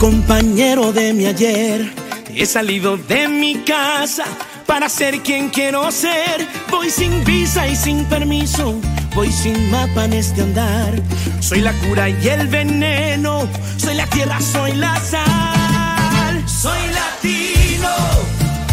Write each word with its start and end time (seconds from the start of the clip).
compañero 0.00 0.92
de 0.92 1.12
mi 1.12 1.26
ayer. 1.26 1.92
He 2.34 2.46
salido 2.46 2.96
de 2.96 3.28
mi 3.28 3.56
casa 3.56 4.24
para 4.66 4.88
ser 4.88 5.20
quien 5.20 5.50
quiero 5.50 5.92
ser. 5.92 6.48
Voy 6.70 6.88
sin 6.88 7.22
visa 7.22 7.68
y 7.68 7.76
sin 7.76 8.06
permiso, 8.06 8.80
voy 9.14 9.30
sin 9.30 9.70
mapa 9.70 10.06
en 10.06 10.14
este 10.14 10.40
andar. 10.40 10.94
Soy 11.40 11.60
la 11.60 11.74
cura 11.74 12.08
y 12.08 12.28
el 12.28 12.48
veneno, 12.48 13.46
soy 13.76 13.94
la 13.94 14.06
tierra, 14.06 14.40
soy 14.40 14.72
la 14.72 14.98
sal. 15.00 16.48
Soy 16.48 16.80
latino, 17.00 17.92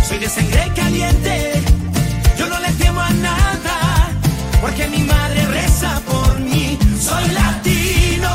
soy 0.08 0.20
de 0.20 0.30
sangre 0.30 0.72
caliente. 0.75 1.62
Yo 2.39 2.48
no 2.48 2.58
le 2.59 2.72
temo 2.73 3.02
a 3.02 3.09
nada, 3.09 4.09
porque 4.62 4.88
mi 4.88 5.00
madre 5.00 5.45
reza 5.48 6.02
por 6.09 6.39
mí. 6.39 6.80
Soy 7.02 7.28
latino, 7.31 8.31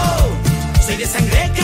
soy 0.84 0.96
de 0.96 1.06
sangre 1.06 1.38
caliente. 1.38 1.61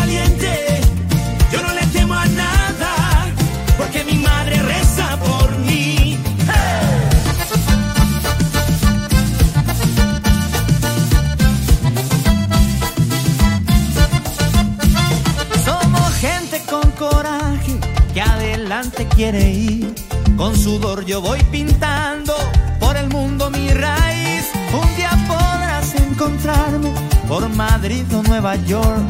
Quiere 19.19 19.51
ir. 19.51 19.93
Con 20.37 20.57
sudor 20.57 21.05
yo 21.05 21.21
voy 21.21 21.43
pintando 21.51 22.35
por 22.79 22.97
el 22.97 23.09
mundo 23.09 23.51
mi 23.51 23.69
raíz. 23.71 24.45
Un 24.73 24.97
día 24.97 25.11
podrás 25.27 25.93
encontrarme 25.97 26.93
por 27.27 27.49
Madrid 27.49 28.05
o 28.15 28.23
Nueva 28.23 28.55
York, 28.66 29.09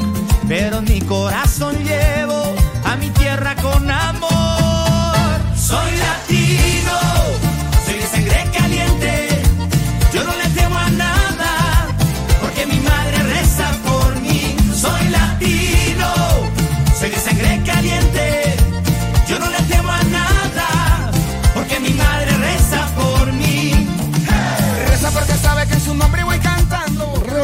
pero 0.48 0.80
mi 0.80 1.02
corazón 1.02 1.76
llevo 1.84 2.40
a 2.86 2.96
mi 2.96 3.10
tierra 3.10 3.54
con 3.56 3.90
amor. 3.90 5.28
Soy 5.54 5.90
latino, 5.98 6.98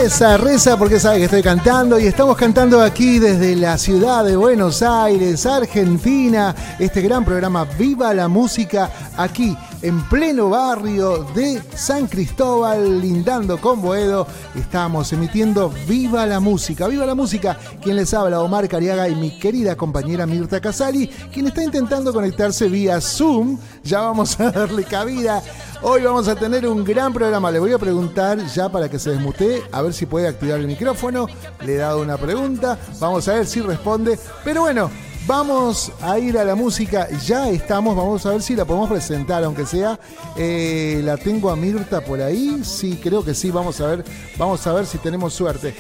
Reza, 0.05 0.37
reza 0.37 0.77
porque 0.77 1.01
sabe 1.01 1.17
que 1.17 1.25
estoy 1.25 1.43
cantando 1.43 1.99
y 1.99 2.07
estamos 2.07 2.37
cantando 2.37 2.83
aquí 2.83 3.19
desde 3.19 3.57
la 3.57 3.79
ciudad 3.79 4.23
de 4.23 4.37
Buenos 4.37 4.83
Aires, 4.83 5.47
Argentina, 5.47 6.55
este 6.79 7.01
gran 7.01 7.25
programa 7.25 7.65
Viva 7.65 8.13
la 8.13 8.29
Música 8.29 8.91
aquí 9.17 9.57
en 9.85 10.01
pleno 10.09 10.49
barrio 10.49 11.27
de 11.35 11.63
San 11.77 12.07
Cristóbal, 12.07 13.03
lindando 13.03 13.61
con 13.61 13.83
Boedo. 13.83 14.27
Estamos 14.55 15.13
emitiendo 15.13 15.71
Viva 15.87 16.25
la 16.25 16.41
Música, 16.41 16.89
Viva 16.89 17.05
la 17.05 17.15
Música, 17.15 17.59
quien 17.83 17.97
les 17.97 18.15
habla 18.15 18.41
Omar 18.41 18.67
Cariaga 18.67 19.11
y 19.11 19.15
mi 19.15 19.39
querida 19.39 19.77
compañera 19.77 20.25
Mirta 20.25 20.59
Casali, 20.59 21.07
quien 21.31 21.49
está 21.49 21.63
intentando 21.63 22.15
conectarse 22.15 22.67
vía 22.69 22.99
Zoom. 22.99 23.59
Ya 23.83 24.01
vamos 24.01 24.41
a 24.41 24.51
darle 24.51 24.85
cabida. 24.85 25.43
Hoy 25.83 26.01
vamos 26.01 26.29
a 26.29 26.35
tener 26.35 26.67
un 26.67 26.83
gran 26.83 27.13
programa. 27.13 27.51
Le 27.51 27.59
voy 27.59 27.75
a 27.75 27.79
preguntar 27.79 28.39
ya 28.47 28.71
para 28.71 28.89
que 28.89 28.99
se 28.99 29.11
desmutee, 29.11 29.65
a 29.71 29.83
ver 29.83 29.93
si 29.93 30.07
puede 30.07 30.29
activar 30.29 30.61
el 30.61 30.67
micrófono. 30.67 31.27
Le 31.63 31.75
he 31.75 31.77
dado 31.77 32.01
una 32.01 32.17
pregunta. 32.17 32.79
Vamos 33.01 33.29
a 33.29 33.35
ver 33.35 33.47
si 33.47 33.61
responde. 33.61 34.19
Pero 34.45 34.63
bueno, 34.63 34.91
vamos 35.27 35.93
a 36.01 36.19
ir 36.19 36.39
a 36.39 36.45
la 36.45 36.55
música. 36.55 37.09
Ya 37.25 37.49
estamos. 37.49 37.97
Vamos 37.97 38.25
a 38.27 38.31
ver 38.31 38.43
si 38.43 38.55
la 38.55 38.65
podemos 38.65 38.89
presentar, 38.89 39.45
aunque 39.45 39.67
sea. 39.67 39.99
Eh, 40.37 41.01
la 41.05 41.17
tengo 41.17 41.51
a 41.51 41.57
Mirta 41.57 42.01
por 42.01 42.21
ahí. 42.21 42.63
Sí, 42.65 42.99
creo 43.03 43.25
que 43.25 43.35
sí. 43.35 43.51
Vamos 43.51 43.81
a 43.81 43.87
ver. 43.89 44.05
Vamos 44.37 44.67
a 44.67 44.73
ver 44.73 44.87
si 44.87 44.99
tenemos 44.99 45.35
suerte. 45.35 45.75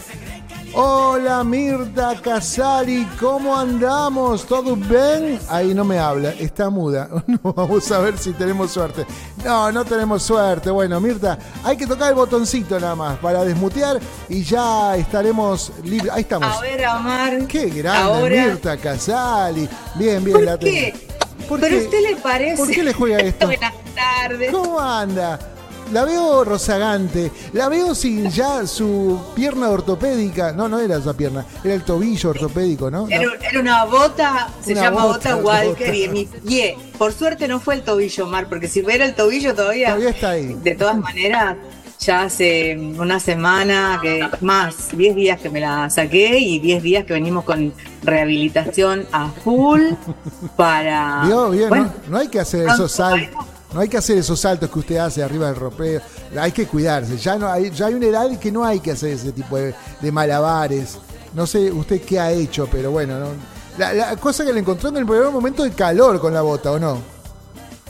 Hola 0.77 1.45
Mirta 1.45 2.21
Casari, 2.21 3.07
¿cómo 3.21 3.57
andamos? 3.57 4.45
¿Todo 4.45 4.75
bien? 4.75 5.39
Ahí 5.49 5.73
no 5.73 5.85
me 5.85 6.01
habla, 6.01 6.31
está 6.31 6.69
muda. 6.69 7.09
Vamos 7.43 7.93
a 7.93 7.99
ver 8.01 8.19
si 8.19 8.33
tenemos 8.33 8.73
suerte. 8.73 9.07
No, 9.45 9.71
no 9.71 9.85
tenemos 9.85 10.25
suerte. 10.25 10.71
Bueno, 10.71 11.01
Mirta, 11.01 11.39
hay 11.63 11.77
que 11.77 11.87
tocar 11.87 12.09
el 12.09 12.17
botoncito 12.17 12.81
nada 12.81 12.97
más 12.97 13.19
para 13.19 13.45
desmutear 13.45 14.01
y 14.29 14.43
ya 14.43 14.97
estaremos 14.97 15.73
libres. 15.85 16.11
Ahí 16.13 16.23
estamos. 16.23 16.57
A 16.57 16.61
ver, 16.61 16.85
Omar. 16.89 17.47
Qué 17.47 17.67
grande, 17.67 17.89
Ahora- 18.03 18.47
Mirta 18.47 18.77
Casali. 18.77 19.69
Bien, 19.95 20.25
bien, 20.25 20.37
¿Por 20.37 20.45
la 20.45 20.59
qué? 20.59 20.93
¿Por 21.49 21.61
¿Pero 21.61 21.77
qué? 21.79 21.85
usted 21.85 22.03
le 22.03 22.17
parece? 22.17 22.57
¿Por 22.57 22.71
qué 22.75 22.83
le 22.83 22.93
juega 22.93 23.19
esto? 23.21 23.47
Buenas 23.47 23.75
tardes. 23.95 24.51
¿Cómo 24.51 24.81
anda? 24.81 25.39
La 25.93 26.05
veo 26.05 26.45
rozagante, 26.45 27.31
la 27.53 27.69
veo 27.69 27.95
sin 27.95 28.31
ya 28.31 28.67
su 28.67 29.21
pierna 29.35 29.71
ortopédica. 29.71 30.53
No, 30.53 30.69
no 30.69 30.79
era 30.79 30.97
esa 30.97 31.15
pierna, 31.15 31.45
era 31.63 31.75
el 31.75 31.83
tobillo 31.83 32.31
ortopédico, 32.31 32.91
¿no? 32.91 33.07
Era, 33.09 33.31
era 33.49 33.61
una 33.61 33.85
bota, 33.85 34.49
se 34.63 34.73
Una 34.73 34.83
llama 34.83 35.05
bota, 35.05 35.37
bota, 35.37 35.47
Walker 35.47 35.87
bota. 35.87 35.97
y 35.97 36.09
mi 36.09 36.25
pie. 36.25 36.77
Por 36.99 37.13
suerte 37.13 37.47
no 37.49 37.61
fue 37.61 37.75
el 37.75 37.83
tobillo, 37.83 38.25
Omar, 38.25 38.49
porque 38.49 38.69
si 38.69 38.83
fuera 38.83 39.05
el 39.05 39.15
tobillo 39.15 39.55
todavía. 39.55 39.89
Todavía 39.89 40.11
está 40.11 40.31
ahí. 40.31 40.55
De 40.63 40.75
todas 40.75 40.97
maneras, 40.97 41.57
ya 42.01 42.23
hace 42.23 42.77
una 42.99 43.21
semana, 43.21 43.99
que 44.03 44.29
más, 44.41 44.97
10 44.97 45.15
días 45.15 45.41
que 45.41 45.51
me 45.51 45.61
la 45.61 45.89
saqué 45.91 46.39
y 46.39 46.59
10 46.59 46.83
días 46.83 47.05
que 47.05 47.13
venimos 47.13 47.45
con 47.45 47.73
rehabilitación 48.03 49.07
a 49.13 49.29
full 49.31 49.83
para. 50.57 51.25
Bueno, 51.27 51.85
no, 51.85 51.93
no 52.09 52.19
hay 52.19 52.29
que 52.29 52.41
hacer 52.41 52.69
esos 52.69 52.93
saltos. 52.93 53.47
No 53.75 53.81
hay 53.81 53.89
que 53.89 53.97
hacer 53.97 54.17
esos 54.17 54.39
saltos 54.39 54.71
que 54.71 54.79
usted 54.79 54.97
hace 54.97 55.23
arriba 55.23 55.49
del 55.49 55.57
ropeo. 55.57 56.01
Hay 56.39 56.53
que 56.53 56.67
cuidarse. 56.67 57.17
Ya 57.19 57.37
no 57.37 57.49
hay, 57.49 57.71
ya 57.71 57.87
hay 57.87 57.95
una 57.95 58.07
edad 58.07 58.39
que 58.39 58.53
no 58.53 58.65
hay 58.65 58.79
que 58.79 58.93
hacer 58.93 59.11
ese 59.11 59.33
tipo 59.33 59.57
de, 59.57 59.75
de 60.01 60.13
malabares. 60.13 60.97
No 61.35 61.45
sé 61.47 61.73
usted 61.73 62.01
qué 62.03 62.21
ha 62.21 62.31
hecho, 62.31 62.69
pero 62.71 62.93
bueno. 62.93 63.19
¿no? 63.19 63.27
La, 63.77 63.93
la 63.93 64.17
cosa 64.17 64.45
que 64.45 64.53
le 64.53 64.61
encontró 64.61 64.91
en 64.91 64.99
el 64.99 65.07
primer 65.07 65.29
momento 65.31 65.65
de 65.65 65.73
calor 65.73 66.21
con 66.21 66.33
la 66.33 66.43
bota, 66.43 66.71
¿o 66.71 66.79
no? 66.79 67.14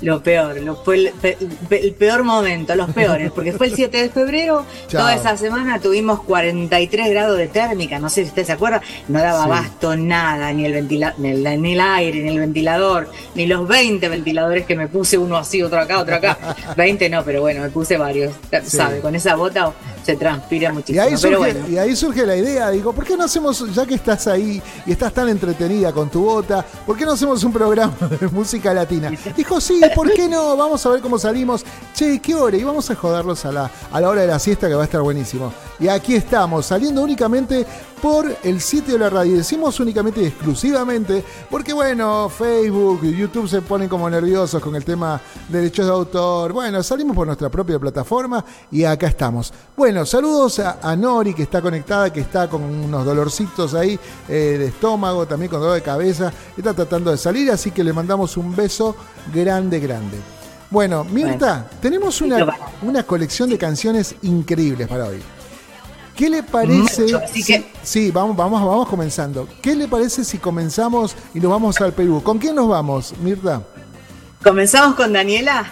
Lo 0.01 0.23
peor, 0.23 0.61
lo, 0.61 0.75
fue 0.77 0.97
el, 0.97 1.11
pe- 1.13 1.39
pe- 1.69 1.81
el 1.87 1.95
peor 1.95 2.25
momento, 2.25 2.75
los 2.75 2.91
peores, 2.91 3.31
porque 3.31 3.53
fue 3.53 3.69
el 3.69 3.75
7 3.77 3.97
de 4.03 4.11
febrero, 4.11 4.67
Chao. 4.89 5.01
toda 5.03 5.15
esa 5.15 5.37
semana 5.37 5.79
tuvimos 5.81 6.21
43 6.25 7.11
grados 7.11 7.39
de 7.39 7.47
térmica, 7.47 7.99
no 8.01 8.09
sé 8.11 8.23
si 8.25 8.29
usted 8.29 8.45
se 8.45 8.53
acuerda, 8.53 8.83
no 9.09 9.21
daba 9.21 9.39
Sí. 9.39 9.45
abasto 9.47 9.97
nada, 9.97 10.53
ni 10.53 10.67
el, 10.67 10.73
ventila 10.73 11.15
ni, 11.19 11.31
el, 11.31 11.63
ni 11.63 11.73
el 11.75 11.81
aire, 11.81 12.23
ni 12.23 12.31
el 12.35 12.41
ventilador, 12.41 13.09
ni 13.37 13.47
los 13.47 13.67
20 13.69 14.09
ventiladores 14.09 14.67
que 14.67 14.75
me 14.77 14.89
puse, 14.89 15.17
uno 15.17 15.37
así, 15.37 15.63
otro 15.63 15.79
acá, 15.81 16.01
otro 16.01 16.17
acá. 16.17 16.39
20 16.77 17.09
no, 17.09 17.25
pero 17.25 17.41
bueno, 17.43 17.63
me 17.63 17.71
puse 17.71 17.97
varios, 17.97 18.35
Sí. 18.65 18.77
¿sabe? 18.77 18.99
Con 19.01 19.15
esa 19.15 19.37
bota 19.37 19.73
se 20.05 20.17
transpira 20.17 20.71
Y 20.71 20.73
muchísimo. 20.75 21.07
pero 21.23 21.39
bueno, 21.39 21.61
y 21.69 21.79
ahí 21.79 21.95
surge 21.97 22.27
la 22.27 22.37
idea, 22.37 22.69
digo, 22.71 22.93
¿por 22.93 23.05
qué 23.07 23.17
no 23.17 23.25
hacemos, 23.25 23.65
ya 23.75 23.87
que 23.87 23.95
estás 23.95 24.27
ahí 24.27 24.61
y 24.85 24.93
estás 24.93 25.15
tan 25.15 25.29
entretenida 25.29 25.93
con 25.93 26.11
tu 26.11 26.23
bota, 26.25 26.63
¿por 26.85 26.97
qué 26.97 27.07
no 27.07 27.13
hacemos 27.13 27.43
un 27.45 27.53
programa 27.53 27.95
de 28.21 28.29
música 28.29 28.75
latina? 28.75 29.11
Dijo, 29.37 29.61
sí, 29.61 29.81
¿por 29.91 30.13
qué 30.13 30.29
no? 30.29 30.57
Vamos 30.57 30.85
a 30.87 30.91
ver 30.91 31.01
cómo 31.01 31.19
salimos. 31.19 31.65
Che, 31.95 32.19
¿qué 32.19 32.35
hora? 32.35 32.57
Y 32.57 32.65
vamos 32.65 32.91
a 32.91 32.97
joderlos 32.97 33.45
a 33.45 33.53
la, 33.53 33.71
a 33.93 34.01
la 34.01 34.09
hora 34.09 34.23
de 34.23 34.27
la 34.27 34.41
siesta 34.41 34.67
que 34.67 34.75
va 34.75 34.83
a 34.83 34.85
estar 34.87 35.01
buenísimo. 35.01 35.55
Y 35.79 35.87
aquí 35.87 36.17
estamos, 36.17 36.67
saliendo 36.67 37.01
únicamente 37.01 37.65
por 38.03 38.37
el 38.43 38.61
sitio 38.61 38.95
de 38.95 38.99
la 38.99 39.11
radio. 39.11 39.37
Decimos 39.37 39.79
únicamente 39.79 40.21
y 40.21 40.27
exclusivamente 40.27 41.25
porque, 41.49 41.73
bueno, 41.73 42.29
Facebook 42.29 42.99
y 43.05 43.15
YouTube 43.15 43.49
se 43.49 43.63
ponen 43.63 43.89
como 43.89 44.11
nerviosos 44.11 44.61
con 44.61 44.75
el 44.75 44.85
tema 44.85 45.21
de 45.49 45.59
derechos 45.59 45.87
de 45.87 45.93
autor. 45.93 46.53
Bueno, 46.53 46.83
salimos 46.83 47.15
por 47.15 47.29
nuestra 47.29 47.49
propia 47.49 47.79
plataforma 47.79 48.45
y 48.73 48.83
acá 48.83 49.07
estamos. 49.07 49.53
Bueno, 49.77 50.05
saludos 50.05 50.59
a, 50.59 50.81
a 50.83 50.97
Nori 50.97 51.33
que 51.33 51.45
está 51.45 51.63
conectada, 51.63 52.13
que 52.13 52.23
está 52.23 52.51
con 52.51 52.61
unos 52.61 53.05
dolorcitos 53.05 53.73
ahí 53.73 53.97
eh, 54.29 54.57
de 54.59 54.67
estómago, 54.67 55.27
también 55.27 55.49
con 55.49 55.61
dolor 55.61 55.77
de 55.77 55.83
cabeza. 55.83 56.33
Está 56.57 56.75
tratando 56.75 57.13
de 57.13 57.19
salir, 57.19 57.53
así 57.53 57.71
que 57.71 57.85
le 57.85 57.93
mandamos 57.93 58.37
un 58.37 58.57
beso 58.57 58.97
grande, 59.33 59.79
grande. 59.79 60.19
Bueno, 60.75 61.05
Mirta, 61.05 61.69
tenemos 61.81 62.21
una, 62.21 62.45
una 62.83 63.05
colección 63.05 63.49
de 63.49 63.57
canciones 63.57 64.17
increíbles 64.23 64.89
para 64.89 65.05
hoy. 65.05 65.23
¿Qué 66.17 66.29
le 66.29 66.43
parece? 66.43 67.03
Mucho, 67.03 67.19
así 67.19 67.43
si- 67.45 67.53
que- 67.53 67.73
sí, 67.85 68.11
vamos, 68.11 68.37
vamos, 68.37 68.61
vamos 68.61 68.89
comenzando. 68.89 69.47
¿Qué 69.63 69.77
le 69.77 69.87
parece 69.87 70.25
si 70.25 70.39
comenzamos 70.39 71.15
y 71.33 71.39
nos 71.39 71.53
vamos 71.53 71.81
al 71.81 71.93
Perú? 71.93 72.21
¿Con 72.25 72.39
quién 72.39 72.57
nos 72.57 72.69
vamos, 72.69 73.15
Mirta? 73.23 73.63
comenzamos 74.43 74.97
con 74.97 75.13
Daniela. 75.13 75.65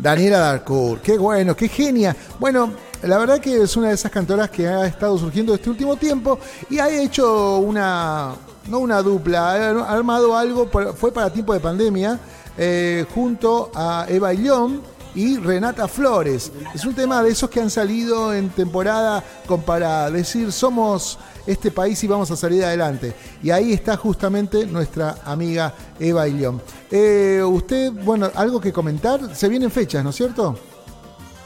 Daniela 0.00 0.38
Darcourt, 0.40 1.00
qué 1.00 1.16
bueno, 1.16 1.54
qué 1.54 1.68
genia. 1.68 2.16
Bueno, 2.40 2.72
la 3.04 3.18
verdad 3.18 3.38
que 3.38 3.62
es 3.62 3.76
una 3.76 3.88
de 3.90 3.94
esas 3.94 4.10
cantoras 4.10 4.50
que 4.50 4.66
ha 4.66 4.84
estado 4.84 5.16
surgiendo 5.16 5.54
este 5.54 5.70
último 5.70 5.94
tiempo 5.94 6.40
y 6.68 6.80
ha 6.80 6.88
hecho 6.90 7.58
una, 7.58 8.32
no 8.68 8.80
una 8.80 9.00
dupla, 9.00 9.52
ha 9.52 9.92
armado 9.94 10.36
algo, 10.36 10.68
fue 10.96 11.12
para 11.12 11.30
tiempo 11.32 11.54
de 11.54 11.60
pandemia, 11.60 12.18
eh, 12.58 13.04
junto 13.14 13.70
a 13.74 14.06
Eva 14.08 14.34
Illón 14.34 14.82
y 15.14 15.36
Renata 15.38 15.88
Flores. 15.88 16.52
Es 16.74 16.84
un 16.84 16.94
tema 16.94 17.22
de 17.22 17.30
esos 17.30 17.50
que 17.50 17.60
han 17.60 17.70
salido 17.70 18.32
en 18.32 18.50
temporada 18.50 19.24
con 19.46 19.62
para 19.62 20.10
decir 20.10 20.52
somos 20.52 21.18
este 21.46 21.70
país 21.70 22.02
y 22.04 22.06
vamos 22.06 22.30
a 22.30 22.36
salir 22.36 22.64
adelante. 22.64 23.14
Y 23.42 23.50
ahí 23.50 23.72
está 23.72 23.96
justamente 23.96 24.66
nuestra 24.66 25.16
amiga 25.24 25.74
Eva 25.98 26.28
Ilión. 26.28 26.62
Eh, 26.90 27.42
usted, 27.44 27.92
bueno, 27.92 28.30
algo 28.34 28.60
que 28.60 28.72
comentar, 28.72 29.34
se 29.34 29.48
vienen 29.48 29.70
fechas, 29.70 30.04
¿no 30.04 30.10
es 30.10 30.16
cierto? 30.16 30.69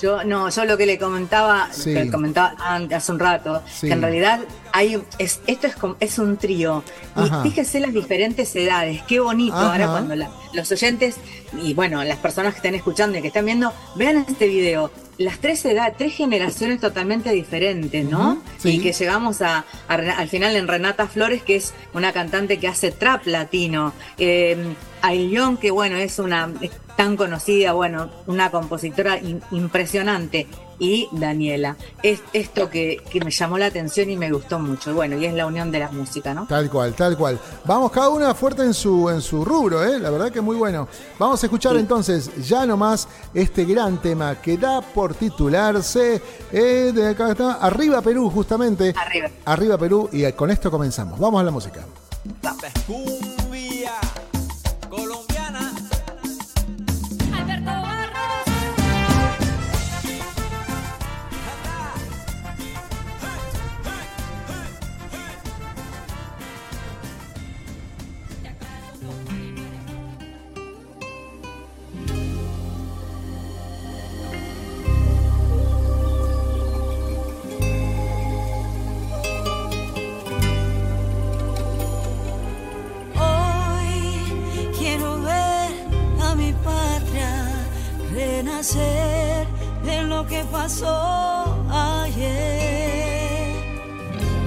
Yo, 0.03 0.25
no, 0.25 0.51
yo 0.51 0.65
lo 0.65 0.77
que 0.77 0.87
le 0.87 0.99
comentaba, 0.99 1.69
que 1.83 2.11
comentaba 2.11 2.55
hace 2.95 3.13
un 3.13 3.19
rato, 3.19 3.63
que 3.81 3.93
en 3.93 4.03
realidad 4.03 4.41
hay, 4.73 5.01
es, 5.19 5.41
esto 5.47 5.67
es, 5.67 5.75
es 6.01 6.19
un 6.19 6.37
trío. 6.37 6.83
Y 7.17 7.49
fíjese 7.49 7.81
las 7.81 7.93
diferentes 7.93 8.55
edades, 8.57 9.03
qué 9.07 9.21
bonito. 9.21 9.57
Ahora 9.57 9.87
cuando 9.87 10.15
los 10.53 10.71
oyentes 10.71 11.17
y 11.63 11.75
bueno, 11.75 12.03
las 12.05 12.19
personas 12.19 12.55
que 12.55 12.59
están 12.59 12.75
escuchando 12.75 13.19
y 13.19 13.23
que 13.23 13.29
están 13.29 13.45
viendo, 13.45 13.73
vean 13.95 14.25
este 14.29 14.49
video. 14.49 14.91
Las 15.17 15.39
tres 15.39 15.65
edades, 15.65 15.97
tres 15.97 16.15
generaciones 16.15 16.81
totalmente 16.81 17.31
diferentes, 17.31 18.05
¿no? 18.05 18.43
Y 18.65 18.81
que 18.81 18.93
llegamos 18.93 19.43
a, 19.43 19.65
al 19.87 20.29
final 20.29 20.57
en 20.57 20.67
Renata 20.67 21.07
Flores, 21.07 21.43
que 21.43 21.57
es 21.57 21.73
una 21.93 22.13
cantante 22.13 22.59
que 22.59 22.67
hace 22.67 22.91
trap 22.91 23.27
latino. 23.27 23.93
Eh, 24.19 24.75
Ailión, 25.03 25.57
que 25.57 25.71
bueno, 25.71 25.97
es 25.97 26.19
una 26.19 26.51
tan 26.97 27.17
conocida, 27.17 27.73
bueno, 27.73 28.11
una 28.27 28.51
compositora 28.51 29.19
impresionante, 29.51 30.47
y 30.79 31.09
Daniela. 31.13 31.77
Es 32.03 32.21
esto 32.33 32.71
que, 32.71 33.03
me 33.25 33.31
llamó 33.31 33.59
la 33.59 33.67
atención 33.67 34.11
y 34.11 34.17
me 34.17 34.31
gustó 34.31 34.59
mucho. 34.59 34.95
Bueno, 34.95 35.17
y 35.17 35.25
es 35.25 35.35
la 35.35 35.47
unión 35.47 35.71
de 35.71 35.79
las 35.81 35.93
músicas, 35.93 36.35
¿no? 36.35 36.47
Tal 36.47 36.71
cual, 36.71 36.95
tal 36.95 37.17
cual. 37.17 37.39
Vamos 37.65 37.91
cada 37.91 38.09
una 38.09 38.35
fuerte 38.35 38.63
en 38.63 38.75
su, 38.75 39.09
en 39.09 39.21
su 39.21 39.45
rubro, 39.45 39.85
¿eh? 39.85 39.99
La 39.99 40.11
verdad 40.11 40.31
que 40.31 40.41
muy 40.41 40.57
bueno. 40.57 40.89
Vamos 41.19 41.43
a 41.43 41.47
escuchar 41.47 41.77
entonces 41.77 42.31
ya 42.47 42.67
nomás 42.67 43.09
este 43.33 43.65
gran 43.65 44.01
tema 44.01 44.41
que 44.41 44.57
da 44.57 44.81
por 44.81 45.15
titularse 45.15 46.21
eh, 46.53 46.93
de 46.95 47.09
acá 47.09 47.31
está, 47.31 47.55
Arriba 47.55 48.03
Perú, 48.03 48.31
justamente. 48.31 48.95
Arriba. 48.97 49.31
Arriba 49.45 49.79
Perú, 49.79 50.09
y 50.13 50.31
con 50.33 50.51
esto 50.51 50.71
comenzamos. 50.71 51.19
Vamos 51.19 51.41
a 51.41 51.45
la 51.45 51.51
música. 51.51 51.85
De 88.73 90.03
lo 90.05 90.27
que 90.27 90.43
pasó 90.45 91.67
ayer. 91.71 93.53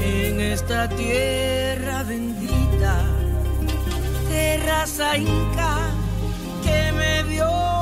En 0.02 0.42
esta 0.42 0.90
tierra 0.90 2.02
bendita, 2.02 3.06
tierra 4.28 5.18
inca 5.18 5.78
que 6.64 6.92
me 6.94 7.24
vio 7.24 7.77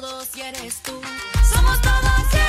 todos 0.00 0.36
y 0.36 0.40
eres 0.40 0.82
tú. 0.82 0.92
Somos 1.52 1.80
todos. 1.82 2.39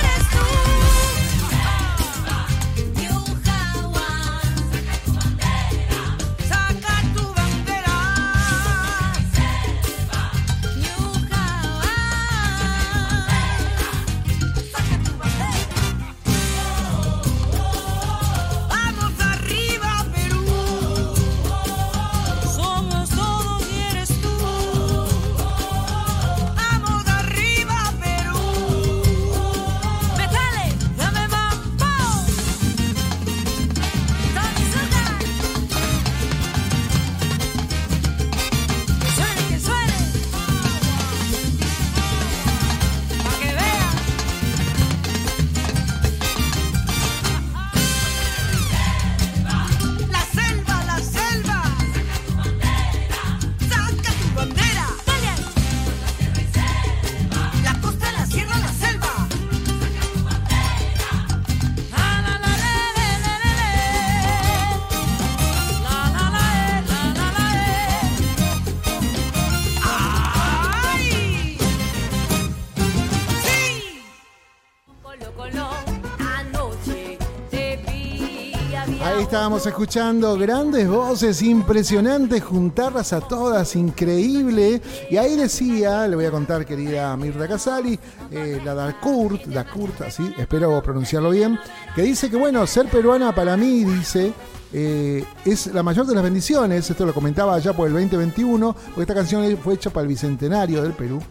Estábamos 79.31 79.65
escuchando 79.65 80.37
grandes 80.37 80.89
voces, 80.89 81.41
impresionantes, 81.41 82.43
juntarlas 82.43 83.13
a 83.13 83.21
todas, 83.21 83.77
increíble. 83.77 84.81
Y 85.09 85.15
ahí 85.15 85.37
decía, 85.37 86.05
le 86.05 86.17
voy 86.17 86.25
a 86.25 86.31
contar, 86.31 86.65
querida 86.65 87.15
Mirta 87.15 87.47
Casali, 87.47 87.97
eh, 88.29 88.59
la 88.65 88.73
Darkurt, 88.73 89.45
Darkurt, 89.45 90.01
así, 90.01 90.33
espero 90.37 90.83
pronunciarlo 90.83 91.29
bien, 91.29 91.57
que 91.95 92.01
dice 92.01 92.29
que, 92.29 92.35
bueno, 92.35 92.67
ser 92.67 92.87
peruana 92.87 93.33
para 93.33 93.55
mí, 93.55 93.85
dice, 93.85 94.33
eh, 94.73 95.23
es 95.45 95.67
la 95.67 95.81
mayor 95.81 96.05
de 96.05 96.13
las 96.13 96.23
bendiciones. 96.25 96.89
Esto 96.89 97.05
lo 97.05 97.13
comentaba 97.13 97.57
ya 97.59 97.71
por 97.71 97.87
el 97.87 97.93
2021, 97.93 98.73
porque 98.87 99.01
esta 99.03 99.15
canción 99.15 99.57
fue 99.63 99.75
hecha 99.75 99.91
para 99.91 100.01
el 100.01 100.09
bicentenario 100.09 100.83
del 100.83 100.91
Perú. 100.91 101.21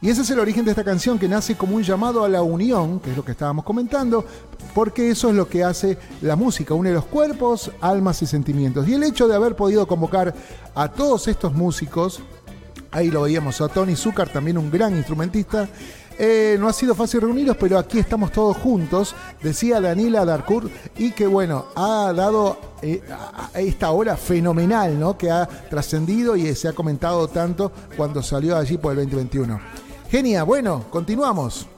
Y 0.00 0.10
ese 0.10 0.22
es 0.22 0.30
el 0.30 0.38
origen 0.38 0.64
de 0.64 0.70
esta 0.70 0.84
canción 0.84 1.18
que 1.18 1.28
nace 1.28 1.56
como 1.56 1.74
un 1.74 1.82
llamado 1.82 2.22
a 2.24 2.28
la 2.28 2.40
unión, 2.40 3.00
que 3.00 3.10
es 3.10 3.16
lo 3.16 3.24
que 3.24 3.32
estábamos 3.32 3.64
comentando, 3.64 4.24
porque 4.74 5.10
eso 5.10 5.30
es 5.30 5.34
lo 5.34 5.48
que 5.48 5.64
hace 5.64 5.98
la 6.22 6.36
música, 6.36 6.74
une 6.74 6.92
los 6.92 7.04
cuerpos, 7.04 7.70
almas 7.80 8.22
y 8.22 8.26
sentimientos. 8.26 8.88
Y 8.88 8.94
el 8.94 9.02
hecho 9.02 9.28
de 9.28 9.34
haber 9.34 9.56
podido 9.56 9.86
convocar 9.86 10.34
a 10.74 10.88
todos 10.88 11.28
estos 11.28 11.54
músicos, 11.54 12.20
ahí 12.90 13.10
lo 13.10 13.22
veíamos 13.22 13.60
a 13.60 13.68
Tony 13.68 13.96
Zucker, 13.96 14.28
también 14.28 14.58
un 14.58 14.70
gran 14.70 14.96
instrumentista, 14.96 15.68
eh, 16.20 16.56
no 16.58 16.66
ha 16.66 16.72
sido 16.72 16.96
fácil 16.96 17.20
reunirlos, 17.20 17.56
pero 17.56 17.78
aquí 17.78 18.00
estamos 18.00 18.32
todos 18.32 18.56
juntos, 18.56 19.14
decía 19.40 19.80
Daniela 19.80 20.24
Darcourt, 20.24 20.68
y 20.96 21.12
que 21.12 21.28
bueno, 21.28 21.66
ha 21.76 22.12
dado 22.12 22.58
eh, 22.82 23.00
esta 23.54 23.92
obra 23.92 24.16
fenomenal, 24.16 24.98
¿no? 24.98 25.16
Que 25.16 25.30
ha 25.30 25.46
trascendido 25.46 26.34
y 26.34 26.52
se 26.56 26.66
ha 26.66 26.72
comentado 26.72 27.28
tanto 27.28 27.70
cuando 27.96 28.20
salió 28.20 28.56
allí 28.56 28.78
por 28.78 28.92
el 28.92 29.04
2021. 29.04 29.60
Genia, 30.10 30.42
bueno, 30.42 30.86
continuamos. 30.90 31.68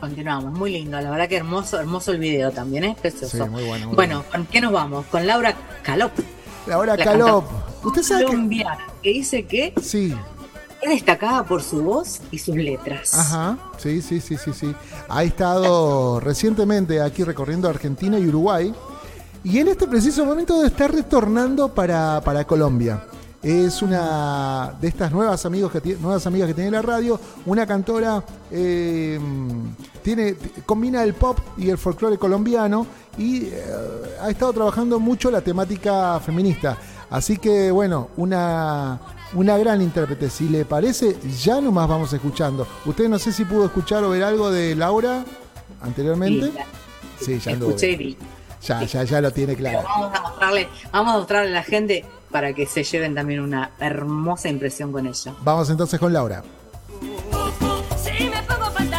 Continuamos, 0.00 0.52
muy 0.52 0.72
lindo, 0.72 0.98
la 0.98 1.10
verdad 1.10 1.28
que 1.28 1.36
hermoso, 1.36 1.78
hermoso 1.78 2.12
el 2.12 2.18
video 2.18 2.50
también, 2.50 2.84
¿eh? 2.84 2.96
precioso. 2.98 3.44
Sí, 3.44 3.50
muy 3.50 3.64
bueno. 3.64 3.90
bueno, 3.90 4.24
¿con 4.32 4.46
qué 4.46 4.62
nos 4.62 4.72
vamos? 4.72 5.04
Con 5.06 5.26
Laura 5.26 5.54
Calop. 5.82 6.12
Laura 6.66 6.96
Calop. 6.96 7.44
Usted 7.84 8.02
sabe 8.02 8.24
que... 8.24 8.64
que 9.02 9.10
dice 9.10 9.44
que 9.44 9.74
sí. 9.82 10.16
es 10.80 10.90
destacada 10.90 11.44
por 11.44 11.62
su 11.62 11.82
voz 11.82 12.22
y 12.30 12.38
sus 12.38 12.56
letras. 12.56 13.12
Ajá, 13.12 13.58
sí, 13.76 14.00
sí, 14.00 14.22
sí, 14.22 14.38
sí, 14.38 14.52
sí. 14.54 14.74
Ha 15.08 15.22
estado 15.22 16.18
recientemente 16.18 17.02
aquí 17.02 17.22
recorriendo 17.22 17.68
Argentina 17.68 18.18
y 18.18 18.26
Uruguay 18.26 18.74
y 19.44 19.58
en 19.58 19.68
este 19.68 19.86
preciso 19.86 20.24
momento 20.24 20.64
está 20.64 20.88
retornando 20.88 21.74
para, 21.74 22.22
para 22.22 22.46
Colombia 22.46 23.04
es 23.42 23.80
una 23.80 24.74
de 24.80 24.88
estas 24.88 25.12
nuevas, 25.12 25.46
amigos 25.46 25.72
que 25.72 25.96
nuevas 25.96 26.26
amigas 26.26 26.48
que 26.48 26.54
tiene 26.54 26.70
la 26.70 26.82
radio, 26.82 27.18
una 27.46 27.66
cantora, 27.66 28.22
eh, 28.50 29.18
tiene, 30.02 30.36
combina 30.66 31.02
el 31.02 31.14
pop 31.14 31.38
y 31.56 31.70
el 31.70 31.78
folclore 31.78 32.18
colombiano 32.18 32.86
y 33.18 33.44
eh, 33.44 33.62
ha 34.20 34.30
estado 34.30 34.52
trabajando 34.52 34.98
mucho 34.98 35.30
la 35.30 35.40
temática 35.40 36.18
feminista. 36.20 36.76
Así 37.10 37.36
que 37.36 37.70
bueno, 37.70 38.08
una, 38.16 39.00
una 39.34 39.58
gran 39.58 39.82
intérprete. 39.82 40.30
Si 40.30 40.48
le 40.48 40.64
parece, 40.64 41.16
ya 41.38 41.60
nomás 41.60 41.88
vamos 41.88 42.12
escuchando. 42.12 42.66
Usted 42.86 43.08
no 43.08 43.18
sé 43.18 43.32
si 43.32 43.44
pudo 43.44 43.66
escuchar 43.66 44.04
o 44.04 44.10
ver 44.10 44.22
algo 44.22 44.50
de 44.50 44.74
Laura 44.74 45.24
anteriormente. 45.82 46.52
Sí, 47.20 47.38
ya, 47.38 47.52
escuché 47.52 48.16
Ya, 48.62 48.84
ya, 48.84 49.04
ya 49.04 49.20
lo 49.20 49.30
tiene 49.30 49.56
claro. 49.56 49.82
Vamos 49.84 50.18
a 50.18 50.22
mostrarle, 50.22 50.68
vamos 50.92 51.14
a 51.14 51.18
mostrarle 51.18 51.50
a 51.50 51.54
la 51.54 51.62
gente 51.62 52.04
para 52.30 52.52
que 52.54 52.66
se 52.66 52.84
lleven 52.84 53.14
también 53.14 53.40
una 53.40 53.72
hermosa 53.80 54.48
impresión 54.48 54.92
con 54.92 55.06
ella. 55.06 55.34
Vamos 55.42 55.68
entonces 55.70 55.98
con 55.98 56.12
Laura. 56.12 56.42
ahí 58.20 58.89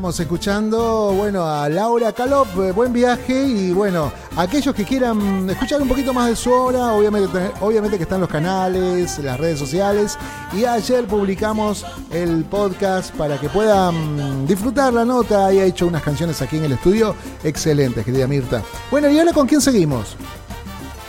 estábamos 0.00 0.20
escuchando, 0.20 1.12
bueno, 1.14 1.44
a 1.44 1.68
Laura 1.68 2.10
Calop, 2.14 2.48
eh, 2.60 2.72
buen 2.72 2.90
viaje 2.90 3.44
y 3.44 3.70
bueno, 3.70 4.10
aquellos 4.34 4.74
que 4.74 4.82
quieran 4.82 5.50
escuchar 5.50 5.82
un 5.82 5.88
poquito 5.88 6.14
más 6.14 6.30
de 6.30 6.36
su 6.36 6.50
obra, 6.50 6.94
obviamente, 6.94 7.50
obviamente 7.60 7.98
que 7.98 8.04
están 8.04 8.22
los 8.22 8.30
canales, 8.30 9.18
las 9.18 9.38
redes 9.38 9.58
sociales 9.58 10.16
y 10.54 10.64
ayer 10.64 11.04
publicamos 11.04 11.84
el 12.10 12.44
podcast 12.44 13.14
para 13.14 13.36
que 13.38 13.50
puedan 13.50 14.46
disfrutar 14.46 14.94
la 14.94 15.04
nota 15.04 15.52
y 15.52 15.58
ha 15.58 15.64
hecho 15.64 15.86
unas 15.86 16.02
canciones 16.02 16.40
aquí 16.40 16.56
en 16.56 16.64
el 16.64 16.72
estudio 16.72 17.14
excelentes, 17.44 18.02
querida 18.02 18.26
Mirta. 18.26 18.62
Bueno, 18.90 19.10
y 19.10 19.18
ahora 19.18 19.34
con 19.34 19.46
quién 19.46 19.60
seguimos? 19.60 20.16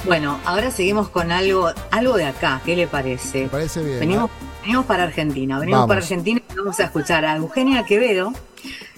Bueno, 0.03 0.37
ahora 0.43 0.69
seguimos 0.69 1.07
con 1.07 1.31
algo, 1.31 1.69
algo 1.91 2.17
de 2.17 2.25
acá, 2.25 2.59
¿qué 2.65 2.75
le 2.75 2.87
parece? 2.87 3.43
Me 3.43 3.49
parece 3.49 3.83
bien. 3.83 4.01
Venimos, 4.01 4.29
venimos 4.63 4.85
para 4.85 5.03
Argentina, 5.03 5.59
venimos 5.59 5.87
para 5.87 6.01
Argentina 6.01 6.40
vamos 6.55 6.79
a 6.79 6.85
escuchar 6.85 7.25
a 7.25 7.35
Eugenia 7.35 7.83
Quevedo. 7.85 8.33